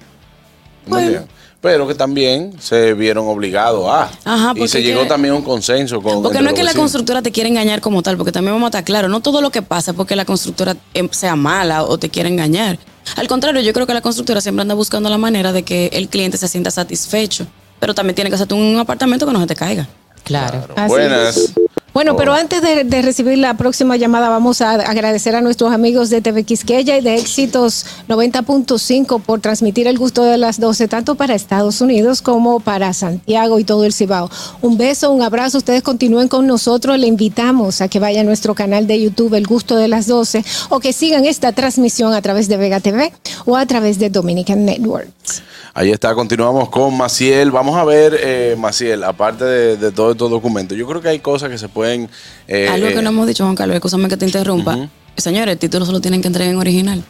Bueno. 0.90 1.28
Pero 1.60 1.88
que 1.88 1.96
también 1.96 2.54
se 2.60 2.94
vieron 2.94 3.28
obligados 3.28 3.88
a. 3.90 4.12
Ajá, 4.26 4.54
y 4.56 4.68
se 4.68 4.84
llegó 4.84 5.02
que- 5.02 5.08
también 5.08 5.34
a 5.34 5.38
un 5.38 5.44
consenso 5.44 6.02
con. 6.02 6.22
Porque 6.22 6.42
no 6.42 6.50
es 6.50 6.56
que 6.56 6.64
la 6.64 6.74
constructora 6.74 7.22
te 7.24 7.32
quiera 7.32 7.50
engañar 7.50 7.82
como 7.82 8.04
tal, 8.04 8.16
porque 8.16 8.32
también 8.32 8.54
vamos 8.54 8.68
a 8.68 8.70
estar 8.70 8.84
claro, 8.84 9.08
no 9.10 9.22
todo 9.22 9.42
lo 9.42 9.50
que 9.50 9.62
pasa 9.64 9.92
es 9.92 9.98
porque 9.98 10.16
la 10.16 10.26
constructora 10.26 10.78
em, 10.94 11.10
sea 11.12 11.36
mala 11.36 11.84
o 11.84 11.98
te 11.98 12.10
quiera 12.10 12.30
engañar. 12.30 12.78
Al 13.16 13.28
contrario, 13.28 13.62
yo 13.62 13.74
creo 13.74 13.88
que 13.88 13.94
la 13.94 14.02
constructora 14.02 14.40
siempre 14.42 14.62
anda 14.62 14.76
buscando 14.76 15.10
la 15.10 15.18
manera 15.18 15.52
de 15.52 15.64
que 15.64 15.90
el 15.94 16.10
cliente 16.10 16.38
se 16.38 16.48
sienta 16.48 16.70
satisfecho, 16.70 17.48
pero 17.80 17.96
también 17.96 18.14
tiene 18.16 18.30
que 18.30 18.36
hacerte 18.36 18.54
un 18.54 18.78
apartamento 18.78 19.26
que 19.26 19.34
no 19.34 19.40
se 19.40 19.48
te 19.48 19.56
caiga. 19.56 19.88
Claro. 20.24 20.68
Así 20.76 20.90
Buenas. 20.90 21.54
Bueno, 21.98 22.13
Oh. 22.13 22.16
pero 22.16 22.36
antes 22.36 22.62
de, 22.62 22.84
de 22.84 23.01
recibir 23.01 23.39
la 23.39 23.56
próxima 23.56 23.98
llamada, 23.98 24.30
vamos 24.30 24.62
a 24.62 24.74
agradecer 24.74 25.36
a 25.36 25.42
nuestros 25.42 25.74
amigos 25.74 26.12
de 26.12 26.22
TV 26.22 26.44
Quisqueya 26.44 26.96
y 26.96 27.01
de 27.01 27.16
Éxitos 27.16 27.88
90.5 28.08 29.20
por 29.20 29.42
transmitir 29.42 29.88
el 29.88 29.98
gusto 29.98 30.24
de 30.24 30.38
las 30.38 30.60
12, 30.60 30.88
tanto 30.89 31.16
para 31.16 31.34
Estados 31.34 31.82
Unidos 31.82 32.22
como 32.22 32.60
para 32.60 32.94
Santiago 32.94 33.58
y 33.58 33.63
todo 33.63 33.84
el 33.84 33.94
Cibao. 33.94 34.30
Un 34.62 34.77
beso, 34.77 35.10
un 35.10 35.24
abrazo. 35.24 35.58
Ustedes 35.58 35.82
continúen 35.82 36.27
con 36.27 36.46
nosotros. 36.46 37.00
Le 37.00 37.08
invitamos 37.08 37.82
a 37.82 37.88
que 37.88 37.98
vaya 38.00 38.22
a 38.22 38.24
nuestro 38.24 38.54
canal 38.54 38.86
de 38.86 39.01
YouTube, 39.01 39.34
El 39.34 39.48
Gusto 39.48 39.75
de 39.75 39.88
las 39.88 40.06
12, 40.06 40.46
o 40.70 40.80
que 40.80 40.94
sigan 40.94 41.25
esta 41.25 41.51
transmisión 41.54 42.13
a 42.13 42.22
través 42.22 42.48
de 42.48 42.58
Vega 42.58 42.80
TV 42.80 43.12
o 43.48 43.58
a 43.58 43.66
través 43.66 43.98
de 43.98 44.12
Dominican 44.12 44.66
Networks. 44.66 45.42
Ahí 45.79 45.91
está, 45.91 46.15
continuamos 46.15 46.69
con 46.69 46.98
Maciel. 46.98 47.51
Vamos 47.51 47.77
a 47.77 47.84
ver, 47.86 48.19
eh, 48.24 48.55
Maciel, 48.57 49.03
aparte 49.03 49.46
de, 49.46 49.77
de 49.77 49.91
todos 49.91 50.13
estos 50.13 50.27
documentos, 50.31 50.75
yo 50.75 50.88
creo 50.88 51.01
que 51.03 51.10
hay 51.10 51.19
cosas 51.19 51.50
que 51.51 51.60
se 51.60 51.69
pueden. 51.69 52.10
eh, 52.48 52.67
Algo 52.67 52.88
que 52.88 52.96
eh, 52.96 53.01
no 53.03 53.10
hemos 53.10 53.27
dicho, 53.27 53.43
Juan 53.43 53.55
Carlos, 53.55 53.75
escúchame 53.75 54.10
que 54.10 54.17
te 54.17 54.25
interrumpa. 54.25 54.89
Señores, 55.17 55.53
el 55.53 55.60
título 55.60 55.86
solo 55.86 56.01
tienen 56.01 56.19
que 56.24 56.29
entregar 56.29 56.51
en 56.51 56.60
original. 56.60 57.03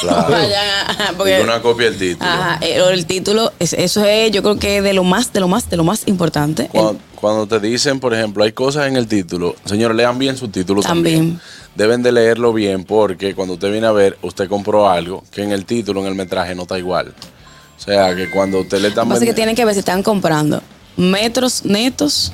claro, 0.00 0.34
ajá, 0.88 1.12
porque- 1.16 1.40
una 1.40 1.62
copia 1.62 1.86
del 1.88 1.96
título. 1.96 2.28
Ajá, 2.28 2.58
eh, 2.62 2.82
el 2.92 3.06
título, 3.06 3.52
es- 3.60 3.74
eso 3.74 4.04
es, 4.04 4.32
yo 4.32 4.42
creo 4.42 4.56
que 4.56 4.82
de 4.82 4.92
lo 4.92 5.04
más, 5.04 5.32
de 5.32 5.38
lo 5.38 5.46
más, 5.46 5.70
de 5.70 5.76
lo 5.76 5.84
más 5.84 6.02
importante. 6.08 6.68
Cuando, 6.72 6.96
cuando 7.14 7.46
te 7.46 7.60
dicen, 7.60 8.00
por 8.00 8.12
ejemplo, 8.12 8.42
hay 8.42 8.50
cosas 8.50 8.88
en 8.88 8.96
el 8.96 9.06
título, 9.06 9.54
señores, 9.66 9.96
lean 9.96 10.18
bien 10.18 10.36
su 10.36 10.48
título 10.48 10.82
también. 10.82 11.16
También. 11.18 11.40
Deben 11.76 12.02
de 12.02 12.10
leerlo 12.10 12.52
bien 12.52 12.82
porque 12.82 13.36
cuando 13.36 13.54
usted 13.54 13.70
viene 13.70 13.86
a 13.86 13.92
ver, 13.92 14.18
usted 14.22 14.48
compró 14.48 14.88
algo 14.88 15.22
que 15.30 15.42
en 15.44 15.52
el 15.52 15.64
título, 15.64 16.00
en 16.00 16.06
el 16.08 16.14
metraje, 16.16 16.56
no 16.56 16.62
está 16.62 16.76
igual. 16.76 17.12
O 17.76 17.80
sea, 17.80 18.14
que 18.14 18.30
cuando 18.30 18.60
usted 18.60 18.78
le 18.78 18.82
Lo 18.84 18.88
están 18.88 19.08
que 19.08 19.14
es 19.14 19.20
que 19.20 19.34
tienen 19.34 19.56
que 19.56 19.64
ver 19.64 19.74
si 19.74 19.80
están 19.80 20.02
comprando 20.02 20.62
metros 20.96 21.64
netos 21.64 22.32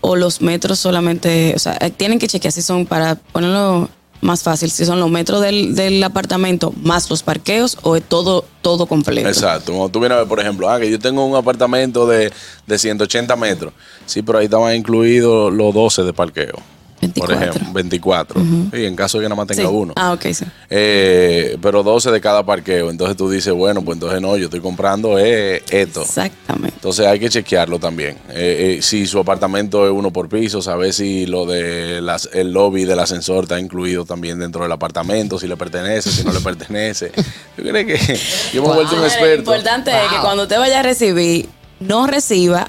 o 0.00 0.16
los 0.16 0.40
metros 0.40 0.78
solamente, 0.78 1.52
o 1.56 1.58
sea, 1.58 1.76
eh, 1.80 1.90
tienen 1.90 2.18
que 2.18 2.28
chequear 2.28 2.52
si 2.52 2.62
son, 2.62 2.86
para 2.86 3.16
ponerlo 3.16 3.88
más 4.20 4.42
fácil, 4.42 4.70
si 4.70 4.84
son 4.84 5.00
los 5.00 5.10
metros 5.10 5.40
del, 5.40 5.74
del 5.74 6.02
apartamento 6.02 6.72
más 6.82 7.10
los 7.10 7.22
parqueos 7.22 7.78
o 7.82 7.96
es 7.96 8.02
todo, 8.02 8.44
todo 8.62 8.86
completo. 8.86 9.28
Exacto. 9.28 9.72
Cuando 9.72 9.90
tú 9.90 10.00
vienes 10.00 10.16
a 10.16 10.20
ver, 10.20 10.28
por 10.28 10.40
ejemplo, 10.40 10.70
ah, 10.70 10.78
que 10.80 10.90
yo 10.90 10.98
tengo 10.98 11.24
un 11.24 11.36
apartamento 11.36 12.06
de, 12.06 12.32
de 12.66 12.78
180 12.78 13.34
metros. 13.36 13.72
Sí, 14.06 14.22
pero 14.22 14.38
ahí 14.38 14.46
estaban 14.46 14.74
incluidos 14.74 15.52
los 15.52 15.74
12 15.74 16.04
de 16.04 16.12
parqueo. 16.12 16.75
Por 16.98 17.28
24. 17.28 17.34
ejemplo, 17.50 17.72
24. 17.74 18.40
Sí, 18.72 18.84
en 18.84 18.96
caso 18.96 19.18
de 19.18 19.24
que 19.24 19.28
nada 19.28 19.36
más 19.36 19.46
tenga 19.46 19.62
Sí. 19.68 19.68
uno. 19.70 19.92
Ah, 19.96 20.12
ok, 20.14 20.22
sí. 20.32 20.44
Eh, 20.70 21.58
pero 21.60 21.82
12 21.82 22.10
de 22.10 22.20
cada 22.20 22.44
parqueo. 22.44 22.90
Entonces 22.90 23.16
tú 23.16 23.28
dices, 23.30 23.52
bueno, 23.52 23.82
pues 23.82 23.96
entonces 23.96 24.20
no, 24.20 24.36
yo 24.36 24.46
estoy 24.46 24.60
comprando 24.60 25.18
eh, 25.18 25.62
esto. 25.70 26.02
Exactamente. 26.02 26.74
Entonces 26.76 27.06
hay 27.06 27.18
que 27.20 27.28
chequearlo 27.28 27.78
también. 27.78 28.16
Eh, 28.30 28.76
eh, 28.78 28.82
si 28.82 29.06
su 29.06 29.18
apartamento 29.18 29.84
es 29.86 29.92
uno 29.92 30.10
por 30.10 30.28
piso, 30.28 30.62
saber 30.62 30.92
si 30.94 31.26
lo 31.26 31.44
de 31.46 32.00
las, 32.00 32.30
el 32.32 32.52
lobby 32.52 32.84
del 32.84 32.98
ascensor 32.98 33.44
está 33.44 33.60
incluido 33.60 34.04
también 34.04 34.38
dentro 34.38 34.62
del 34.62 34.72
apartamento, 34.72 35.38
si 35.38 35.46
le 35.46 35.56
pertenece, 35.56 36.10
si 36.10 36.24
no 36.24 36.32
le 36.32 36.40
pertenece. 36.40 37.12
Yo 37.58 37.62
creo 37.64 37.86
que 37.86 37.98
yo 38.54 38.62
me 38.62 38.68
he 38.70 38.74
vuelto 38.74 38.80
un 38.80 38.86
Ahora, 38.86 39.00
Lo 39.00 39.06
experto. 39.06 39.38
importante 39.54 39.90
es 39.90 40.08
que 40.12 40.20
cuando 40.22 40.44
usted 40.44 40.58
vaya 40.58 40.80
a 40.80 40.82
recibir, 40.82 41.48
no 41.80 42.06
reciba 42.06 42.68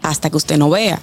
hasta 0.00 0.30
que 0.30 0.36
usted 0.36 0.56
no 0.58 0.70
vea. 0.70 1.00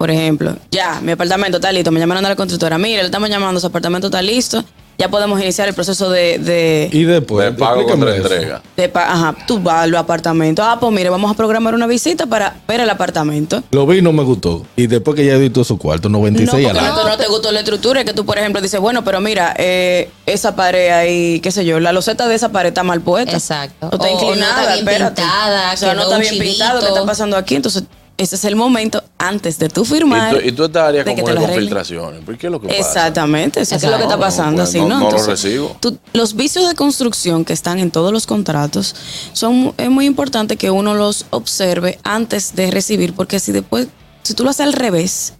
Por 0.00 0.10
ejemplo, 0.10 0.56
ya, 0.70 0.98
mi 1.02 1.12
apartamento 1.12 1.58
está 1.58 1.70
listo, 1.70 1.90
me 1.90 2.00
llamaron 2.00 2.24
a 2.24 2.30
la 2.30 2.34
constructora, 2.34 2.78
mire, 2.78 3.00
le 3.02 3.04
estamos 3.04 3.28
llamando, 3.28 3.60
su 3.60 3.66
apartamento 3.66 4.06
está 4.06 4.22
listo, 4.22 4.64
ya 4.96 5.10
podemos 5.10 5.38
iniciar 5.42 5.68
el 5.68 5.74
proceso 5.74 6.08
de, 6.08 6.38
de, 6.38 6.88
Y 6.90 7.02
después, 7.04 7.52
de 7.52 7.58
pago 7.58 7.84
contra 7.84 8.16
entrega. 8.16 8.62
de 8.78 8.88
pa- 8.88 9.12
ajá, 9.12 9.36
tú 9.46 9.60
vas 9.60 9.82
al 9.84 9.94
apartamento, 9.94 10.62
ah, 10.62 10.78
pues 10.80 10.90
mire, 10.90 11.10
vamos 11.10 11.30
a 11.30 11.34
programar 11.34 11.74
una 11.74 11.86
visita 11.86 12.24
para 12.24 12.54
ver 12.66 12.80
el 12.80 12.88
apartamento. 12.88 13.62
Lo 13.72 13.86
vi 13.86 13.98
y 13.98 14.02
no 14.02 14.10
me 14.14 14.22
gustó. 14.22 14.64
Y 14.74 14.86
después 14.86 15.16
que 15.16 15.26
ya 15.26 15.34
editó 15.34 15.64
su 15.64 15.76
cuarto, 15.76 16.08
No, 16.08 16.16
96 16.16 16.50
porque 16.66 16.78
al 16.78 16.86
no, 16.94 16.98
año. 17.02 17.08
no 17.10 17.16
te 17.18 17.26
gustó 17.28 17.52
la 17.52 17.58
estructura, 17.58 18.00
es 18.00 18.06
que 18.06 18.14
tú, 18.14 18.24
por 18.24 18.38
ejemplo, 18.38 18.62
dices, 18.62 18.80
bueno, 18.80 19.04
pero 19.04 19.20
mira, 19.20 19.54
eh, 19.58 20.08
esa 20.24 20.56
pared 20.56 20.92
ahí, 20.92 21.40
qué 21.40 21.50
sé 21.50 21.66
yo, 21.66 21.78
la 21.78 21.92
loseta 21.92 22.26
de 22.26 22.36
esa 22.36 22.48
pared 22.48 22.68
está 22.68 22.82
mal 22.84 23.02
puesta. 23.02 23.32
Exacto. 23.32 23.88
O 23.92 23.96
está 23.96 23.96
O 23.96 23.98
no 23.98 24.06
está 24.14 24.24
inclinada, 24.24 24.66
bien 24.76 24.78
espérate. 24.88 25.20
pintada, 25.20 25.74
O 25.74 25.76
sea, 25.76 25.92
no 25.94 26.02
está 26.04 26.16
bien 26.16 26.38
pintado, 26.38 26.78
¿qué 26.80 26.86
chivito. 26.86 26.94
está 26.96 27.06
pasando 27.06 27.36
aquí? 27.36 27.54
Entonces, 27.54 27.82
ese 28.22 28.36
es 28.36 28.44
el 28.44 28.54
momento 28.56 29.02
antes 29.18 29.58
de 29.58 29.68
tú 29.68 29.84
firmar. 29.84 30.34
Y 30.36 30.38
tú, 30.40 30.46
y 30.48 30.52
tú 30.52 30.64
estarías 30.64 31.04
de 31.04 31.14
que 31.14 31.20
como 31.22 31.26
te 31.26 31.30
de 31.32 31.34
lo 31.38 31.44
arreglen. 31.44 31.64
filtraciones. 31.64 32.24
¿Por 32.24 32.36
qué 32.36 32.46
es 32.46 32.52
lo 32.52 32.60
que 32.60 32.68
pasa? 32.68 32.78
Exactamente, 32.80 33.60
eso 33.62 33.74
es 33.76 33.82
lo 33.82 33.96
que 33.96 34.02
está 34.02 34.18
pasando, 34.18 34.56
pues, 34.62 34.68
así, 34.68 34.78
no- 34.80 34.88
¿no? 34.88 34.94
no 34.98 35.00
lo 35.10 35.18
Entonces, 35.18 35.42
recibo. 35.44 35.76
tú- 35.80 35.98
los 36.12 36.34
vicios 36.36 36.68
de 36.68 36.74
construcción 36.74 37.44
que 37.44 37.52
están 37.52 37.78
en 37.78 37.90
todos 37.90 38.12
los 38.12 38.26
contratos 38.26 38.94
son 39.32 39.72
es 39.78 39.90
muy 39.90 40.06
importante 40.06 40.56
que 40.56 40.70
uno 40.70 40.94
los 40.94 41.26
observe 41.30 41.98
antes 42.04 42.54
de 42.54 42.70
recibir, 42.70 43.14
porque 43.14 43.40
si 43.40 43.52
después, 43.52 43.88
si 44.22 44.34
tú 44.34 44.44
lo 44.44 44.50
haces 44.50 44.66
al 44.66 44.72
revés, 44.74 45.32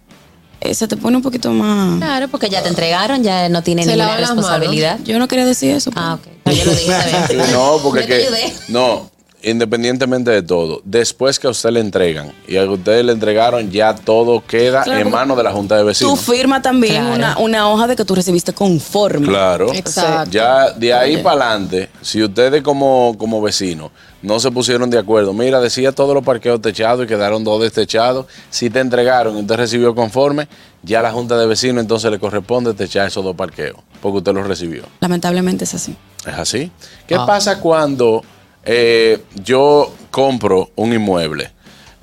eh, 0.61 0.73
se 0.75 0.87
te 0.87 0.95
pone 0.97 1.17
un 1.17 1.23
poquito 1.23 1.51
más. 1.51 1.97
Claro, 1.99 2.27
porque 2.29 2.49
ya 2.49 2.61
te 2.61 2.69
entregaron, 2.69 3.23
ya 3.23 3.49
no 3.49 3.63
tiene 3.63 3.83
Se 3.83 3.95
ninguna 3.95 4.17
responsabilidad. 4.17 4.99
Yo 5.03 5.17
no 5.19 5.27
quería 5.27 5.45
decir 5.45 5.71
eso. 5.71 5.91
Ah, 5.95 6.15
ok. 6.19 6.27
No, 6.45 6.51
yo 6.51 6.65
lo 6.65 6.71
dije, 6.71 6.91
está 6.91 7.27
bien. 7.33 7.51
No, 7.51 7.77
porque 7.83 8.01
Yo 8.01 8.07
te 8.07 8.17
que, 8.17 8.23
ayudé. 8.27 8.53
no, 8.67 9.09
independientemente 9.43 10.31
de 10.31 10.41
todo, 10.41 10.81
después 10.83 11.39
que 11.39 11.47
a 11.47 11.49
usted 11.49 11.71
le 11.71 11.79
entregan 11.79 12.31
y 12.47 12.57
a 12.57 12.69
ustedes 12.69 13.03
le 13.05 13.11
entregaron, 13.11 13.69
ya 13.71 13.95
todo 13.95 14.43
queda 14.45 14.83
Claro, 14.83 14.99
en 15.01 15.09
manos 15.11 15.37
de 15.37 15.43
la 15.43 15.51
Junta 15.51 15.75
de 15.75 15.81
Tú 15.81 15.87
Vecinos. 15.87 16.19
firmas 16.21 16.61
también 16.61 17.03
Claro. 17.03 17.15
una, 17.15 17.37
una 17.37 17.69
hoja 17.69 17.87
de 17.87 17.95
que 17.95 18.05
tú 18.05 18.15
recibiste 18.15 18.53
conforme. 18.53 19.27
Claro. 19.27 19.73
Exacto. 19.73 20.31
Ya 20.31 20.71
de 20.71 20.93
ahí 20.93 21.17
para 21.17 21.45
adelante, 21.45 21.89
si 22.01 22.23
ustedes 22.23 22.61
como, 22.61 23.15
como 23.17 23.41
vecinos 23.41 23.91
no 24.21 24.39
se 24.39 24.51
pusieron 24.51 24.89
de 24.89 24.99
acuerdo, 24.99 25.33
mira, 25.33 25.59
decía 25.59 25.91
todos 25.91 26.13
los 26.13 26.23
parqueos 26.23 26.61
techados 26.61 27.05
y 27.05 27.07
quedaron 27.07 27.43
dos 27.43 27.59
destechados, 27.61 28.27
si 28.51 28.69
te 28.69 28.79
entregaron 28.79 29.35
y 29.37 29.41
usted 29.41 29.55
recibió 29.55 29.95
conforme, 29.95 30.47
ya 30.83 31.01
la 31.01 31.11
Junta 31.11 31.37
de 31.37 31.47
Vecinos 31.47 31.81
entonces 31.81 32.11
le 32.11 32.19
corresponde 32.19 32.73
techar 32.75 33.07
esos 33.07 33.23
dos 33.23 33.35
parqueos, 33.35 33.77
porque 33.99 34.19
usted 34.19 34.33
los 34.33 34.45
recibió. 34.47 34.83
Lamentablemente 34.99 35.63
es 35.63 35.73
así. 35.73 35.95
¿Es 36.27 36.35
así? 36.35 36.71
¿Qué 37.07 37.15
Ah. 37.15 37.25
pasa 37.25 37.59
cuando 37.59 38.23
eh, 38.65 39.23
yo 39.43 39.93
compro 40.11 40.71
un 40.75 40.93
inmueble 40.93 41.51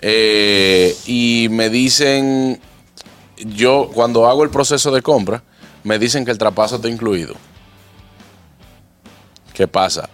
eh, 0.00 0.96
y 1.06 1.48
me 1.50 1.68
dicen, 1.70 2.60
yo 3.36 3.90
cuando 3.92 4.26
hago 4.26 4.44
el 4.44 4.50
proceso 4.50 4.90
de 4.90 5.02
compra, 5.02 5.42
me 5.84 5.98
dicen 5.98 6.24
que 6.24 6.30
el 6.30 6.38
traspaso 6.38 6.76
está 6.76 6.88
incluido? 6.88 7.34
¿Qué 9.54 9.66
pasa? 9.66 10.08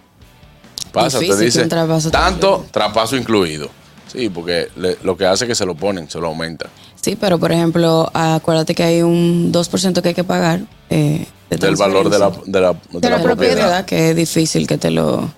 Pasa, 0.91 1.19
Difícil 1.19 1.37
te 1.37 1.45
dice, 1.45 2.09
tanto 2.09 2.65
traspaso 2.71 3.15
incluido. 3.17 3.69
Sí, 4.11 4.29
porque 4.29 4.69
le- 4.77 4.97
lo 5.03 5.17
que 5.17 5.25
hace 5.25 5.43
es 5.45 5.49
que 5.49 5.55
se 5.55 5.65
lo 5.65 5.75
ponen, 5.75 6.09
se 6.09 6.19
lo 6.19 6.27
aumentan. 6.27 6.69
Sí, 6.95 7.15
pero 7.19 7.37
por 7.37 7.51
ejemplo, 7.51 8.09
acuérdate 8.13 8.73
que 8.73 8.83
hay 8.83 9.01
un 9.01 9.51
2% 9.51 10.01
que 10.01 10.09
hay 10.09 10.13
que 10.15 10.23
pagar. 10.23 10.61
eh, 10.89 11.25
de 11.49 11.57
Del 11.57 11.75
valor 11.75 12.09
de 12.09 12.17
la, 12.17 12.29
de 12.45 12.61
la, 12.61 12.73
de 12.73 12.79
de 12.99 13.09
la 13.09 13.17
la 13.17 13.23
propiedad. 13.23 13.53
propiedad, 13.55 13.85
que 13.85 14.09
es 14.11 14.15
difícil 14.15 14.65
que 14.67 14.77
te 14.77 14.89
lo 14.89 15.31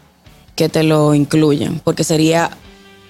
que 0.58 0.68
te 0.68 0.84
lo 0.84 1.14
incluyan, 1.14 1.80
porque 1.86 2.04
sería 2.04 2.50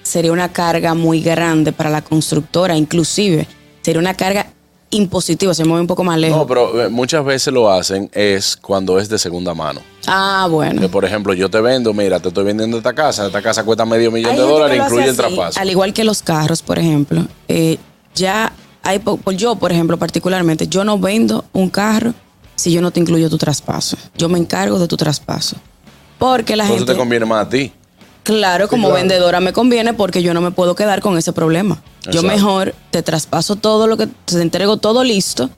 sería 0.04 0.30
una 0.32 0.52
carga 0.52 0.94
muy 0.94 1.20
grande 1.20 1.72
para 1.72 1.90
la 1.90 2.00
constructora, 2.02 2.76
inclusive 2.76 3.46
sería 3.82 4.00
una 4.00 4.14
carga 4.14 4.46
impositiva, 4.90 5.52
se 5.52 5.64
mueve 5.64 5.82
un 5.82 5.86
poco 5.86 6.02
más 6.02 6.18
lejos. 6.18 6.38
No, 6.38 6.46
pero 6.46 6.82
eh, 6.84 6.88
muchas 6.88 7.22
veces 7.24 7.52
lo 7.52 7.70
hacen 7.70 8.08
es 8.14 8.56
cuando 8.56 8.98
es 8.98 9.08
de 9.10 9.18
segunda 9.18 9.52
mano. 9.54 9.80
ah, 10.06 10.46
bueno. 10.50 10.80
Que 10.80 10.88
por 10.88 11.04
ejemplo, 11.04 11.34
yo 11.34 11.50
te 11.50 11.60
vendo, 11.60 11.92
mira, 11.92 12.20
te 12.20 12.28
estoy 12.28 12.44
vendiendo 12.44 12.78
esta 12.78 12.94
casa, 12.94 13.26
esta 13.26 13.42
casa 13.42 13.64
cuesta 13.64 13.84
medio 13.84 14.10
millón 14.10 14.30
Hay 14.32 14.38
de 14.38 14.42
dólares, 14.42 14.80
incluye 14.82 15.08
el 15.08 15.16
traspaso. 15.16 15.60
Al 15.60 15.68
igual 15.68 15.92
que 15.92 16.04
los 16.04 16.22
carros, 16.22 16.62
por 16.62 16.78
ejemplo, 16.78 17.26
eh, 17.48 17.76
ya 18.14 18.50
hay, 18.82 18.98
po- 19.00 19.18
por 19.18 19.34
yo, 19.34 19.56
por 19.56 19.72
ejemplo, 19.72 19.98
particularmente, 19.98 20.68
yo 20.68 20.84
no 20.84 20.98
vendo 20.98 21.44
un 21.52 21.68
carro 21.68 22.14
si 22.56 22.72
yo 22.72 22.80
no 22.80 22.90
te 22.90 23.00
incluyo 23.00 23.28
tu 23.28 23.36
traspaso. 23.36 23.96
Yo 24.16 24.28
me 24.30 24.38
encargo 24.38 24.78
de 24.78 24.88
tu 24.88 24.96
traspaso. 24.96 25.56
Porque 26.18 26.56
la 26.56 26.64
Por 26.64 26.72
eso 26.72 26.78
gente... 26.80 26.92
te 26.92 26.98
conviene 26.98 27.26
más 27.26 27.46
a 27.46 27.48
ti. 27.48 27.72
Claro, 28.22 28.68
como 28.68 28.92
vendedora 28.92 29.40
me 29.40 29.54
conviene 29.54 29.94
porque 29.94 30.22
yo 30.22 30.34
no 30.34 30.42
me 30.42 30.50
puedo 30.50 30.74
quedar 30.74 31.00
con 31.00 31.16
ese 31.16 31.32
problema. 31.32 31.80
Yo 32.10 32.22
mejor 32.22 32.74
te 32.90 33.02
traspaso 33.02 33.56
todo 33.56 33.86
lo 33.86 33.96
que 33.96 34.06
te 34.06 34.42
entrego 34.42 34.76
todo 34.76 35.02
listo 35.02 35.48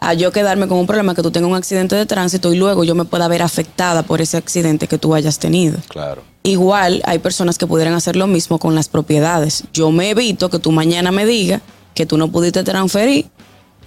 a 0.00 0.14
yo 0.14 0.32
quedarme 0.32 0.66
con 0.66 0.78
un 0.78 0.86
problema 0.86 1.14
que 1.14 1.22
tú 1.22 1.30
tengas 1.30 1.50
un 1.50 1.56
accidente 1.56 1.96
de 1.96 2.06
tránsito 2.06 2.52
y 2.52 2.56
luego 2.56 2.84
yo 2.84 2.94
me 2.94 3.04
pueda 3.04 3.28
ver 3.28 3.42
afectada 3.42 4.02
por 4.02 4.20
ese 4.20 4.36
accidente 4.36 4.86
que 4.86 4.98
tú 4.98 5.14
hayas 5.14 5.38
tenido. 5.38 5.78
Claro. 5.88 6.22
Igual 6.42 7.02
hay 7.04 7.18
personas 7.18 7.58
que 7.58 7.66
pudieran 7.66 7.94
hacer 7.94 8.16
lo 8.16 8.26
mismo 8.26 8.58
con 8.58 8.74
las 8.74 8.88
propiedades. 8.88 9.64
Yo 9.72 9.90
me 9.90 10.10
evito 10.10 10.50
que 10.50 10.58
tú 10.58 10.72
mañana 10.72 11.10
me 11.10 11.26
digas 11.26 11.60
que 11.94 12.06
tú 12.06 12.18
no 12.18 12.28
pudiste 12.28 12.62
transferir 12.64 13.26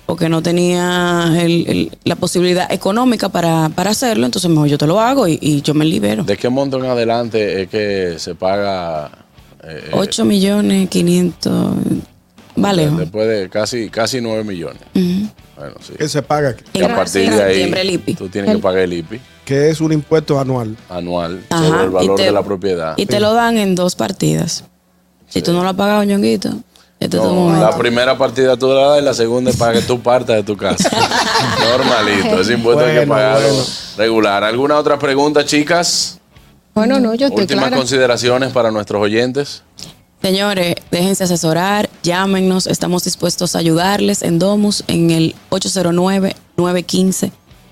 porque 0.07 0.29
no 0.29 0.41
tenía 0.41 1.33
el- 1.37 1.67
el- 1.67 1.97
la 2.05 2.15
posibilidad 2.15 2.71
económica 2.71 3.29
para, 3.29 3.69
para 3.69 3.91
hacerlo, 3.91 4.25
entonces 4.25 4.49
mejor 4.49 4.67
yo 4.69 4.77
te 4.79 4.87
lo 4.87 4.99
hago 4.99 5.27
y, 5.27 5.37
y 5.41 5.61
yo 5.61 5.73
me 5.75 5.85
libero. 5.85 6.23
¿De 6.23 6.37
qué 6.37 6.49
monto 6.49 6.79
en 6.79 6.85
adelante 6.85 7.61
es 7.61 7.69
que 7.69 8.15
se 8.17 8.33
paga? 8.33 9.11
eh, 9.63 9.89
8 9.91 10.23
millones 10.25 10.89
500. 10.89 11.75
Vale. 12.55 12.89
Después 12.89 13.27
de 13.27 13.49
casi, 13.49 13.89
casi 13.89 14.19
9 14.21 14.43
millones. 14.43 14.81
Bueno, 14.93 15.75
sí. 15.81 15.93
¿Qué 15.97 16.07
se 16.07 16.21
paga? 16.23 16.55
Y 16.73 16.81
a 16.83 16.95
partir 16.95 17.29
de 17.29 17.35
ahí, 17.43 17.49
septiembre 17.53 17.81
el 17.81 17.89
IPI. 17.91 18.13
tú 18.15 18.29
tienes 18.29 18.55
que 18.55 18.61
pagar 18.61 18.81
el 18.83 18.93
IPI 18.93 19.19
Que 19.43 19.69
es 19.69 19.81
un 19.81 19.91
impuesto 19.91 20.39
anual. 20.39 20.75
anual 20.89 21.41
Ajá, 21.49 21.67
sobre 21.67 21.83
el 21.83 21.89
y 21.89 21.93
valor 21.93 22.15
te- 22.15 22.23
de 22.23 22.31
la 22.31 22.43
propiedad. 22.43 22.93
Y 22.97 23.05
te 23.07 23.19
lo 23.19 23.33
dan 23.33 23.57
en 23.57 23.75
dos 23.75 23.95
partidas. 23.95 24.63
Si 25.27 25.41
tú 25.41 25.51
no 25.51 25.61
lo 25.63 25.69
has 25.69 25.75
pagado, 25.75 26.03
ñonguito, 26.05 26.49
este 26.99 27.17
es 27.17 27.23
No, 27.23 27.59
la 27.59 27.77
primera 27.77 28.17
partida 28.17 28.57
tú 28.57 28.67
la 28.69 28.87
das 28.89 29.01
y 29.01 29.05
la 29.05 29.13
segunda 29.13 29.51
es 29.51 29.57
para 29.57 29.73
que 29.73 29.81
tú 29.81 29.99
partas 30.01 30.35
de 30.37 30.43
tu 30.43 30.57
casa. 30.57 30.89
Normalito, 31.77 32.39
ese 32.41 32.53
impuesto 32.53 32.83
hay 32.85 32.91
que 32.93 32.99
Bueno, 33.05 33.13
pagarlo 33.13 33.47
bueno. 33.49 33.63
regular. 33.97 34.43
¿Alguna 34.43 34.77
otra 34.77 34.97
pregunta, 34.97 35.45
chicas? 35.45 36.19
Bueno, 36.73 36.99
no, 36.99 37.13
yo 37.15 37.27
estoy 37.27 37.41
Últimas 37.43 37.65
clara. 37.65 37.77
consideraciones 37.77 38.51
para 38.51 38.71
nuestros 38.71 39.01
oyentes. 39.01 39.63
Señores, 40.21 40.75
déjense 40.89 41.23
asesorar, 41.25 41.89
llámenos, 42.01 42.65
estamos 42.67 43.03
dispuestos 43.03 43.55
a 43.55 43.59
ayudarles 43.59 44.23
en 44.23 44.39
Domus 44.39 44.83
en 44.87 45.11
el 45.11 45.35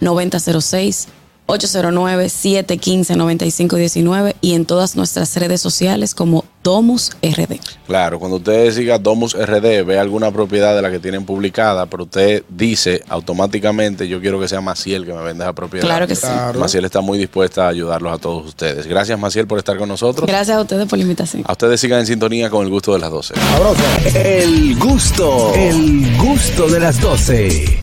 809-915-9006, 0.02 1.08
809-715-9519 1.48 4.36
y 4.42 4.54
en 4.54 4.66
todas 4.66 4.96
nuestras 4.96 5.36
redes 5.36 5.62
sociales 5.62 6.16
como 6.16 6.46
Domus 6.64 7.12
RD. 7.22 7.60
Claro, 7.86 8.18
cuando 8.20 8.38
usted 8.38 8.74
siga 8.74 8.98
Domus 8.98 9.36
RD, 9.36 9.84
ve 9.86 10.00
alguna 10.00 10.32
propiedad 10.32 10.76
de 10.76 10.82
la 10.82 10.90
que 10.90 10.98
tienen 10.98 11.24
publicada, 11.24 11.86
pero 11.86 12.06
usted 12.06 12.44
dice 12.50 13.04
automáticamente, 13.08 14.08
yo 14.08 14.20
quiero 14.20 14.40
que 14.40 14.48
sea 14.48 14.62
Maciel 14.62 15.06
que 15.06 15.14
me 15.14 15.22
venda 15.22 15.46
esa 15.46 15.54
propiedad. 15.54 15.86
Claro 15.86 16.08
que 16.08 16.16
sí. 16.16 16.24
Claro. 16.24 16.60
Maciel 16.60 16.86
está 16.86 17.02
muy 17.02 17.20
dispuesta 17.20 17.66
a 17.66 17.68
ayudarlos 17.68 18.14
a 18.14 18.18
todos 18.18 18.48
ustedes. 18.48 18.88
Gracias, 18.88 19.20
Maciel, 19.20 19.46
por 19.46 19.60
estar 19.60 19.78
con 19.78 19.88
nosotros. 19.88 20.28
Gracias 20.28 20.58
a 20.58 20.62
ustedes 20.62 20.88
por 20.88 20.98
la 20.98 21.04
invitación. 21.04 21.44
A 21.46 21.52
ustedes 21.52 21.80
sigan 21.80 22.00
en 22.00 22.08
sintonía 22.08 22.50
con 22.50 22.66
el 22.66 22.72
gusto 22.72 22.94
de 22.94 23.00
las 23.00 23.12
12. 23.12 23.36
El 24.16 24.76
gusto, 24.80 25.54
el 25.54 26.18
gusto 26.18 26.68
de 26.68 26.80
las 26.80 27.00
12. 27.00 27.66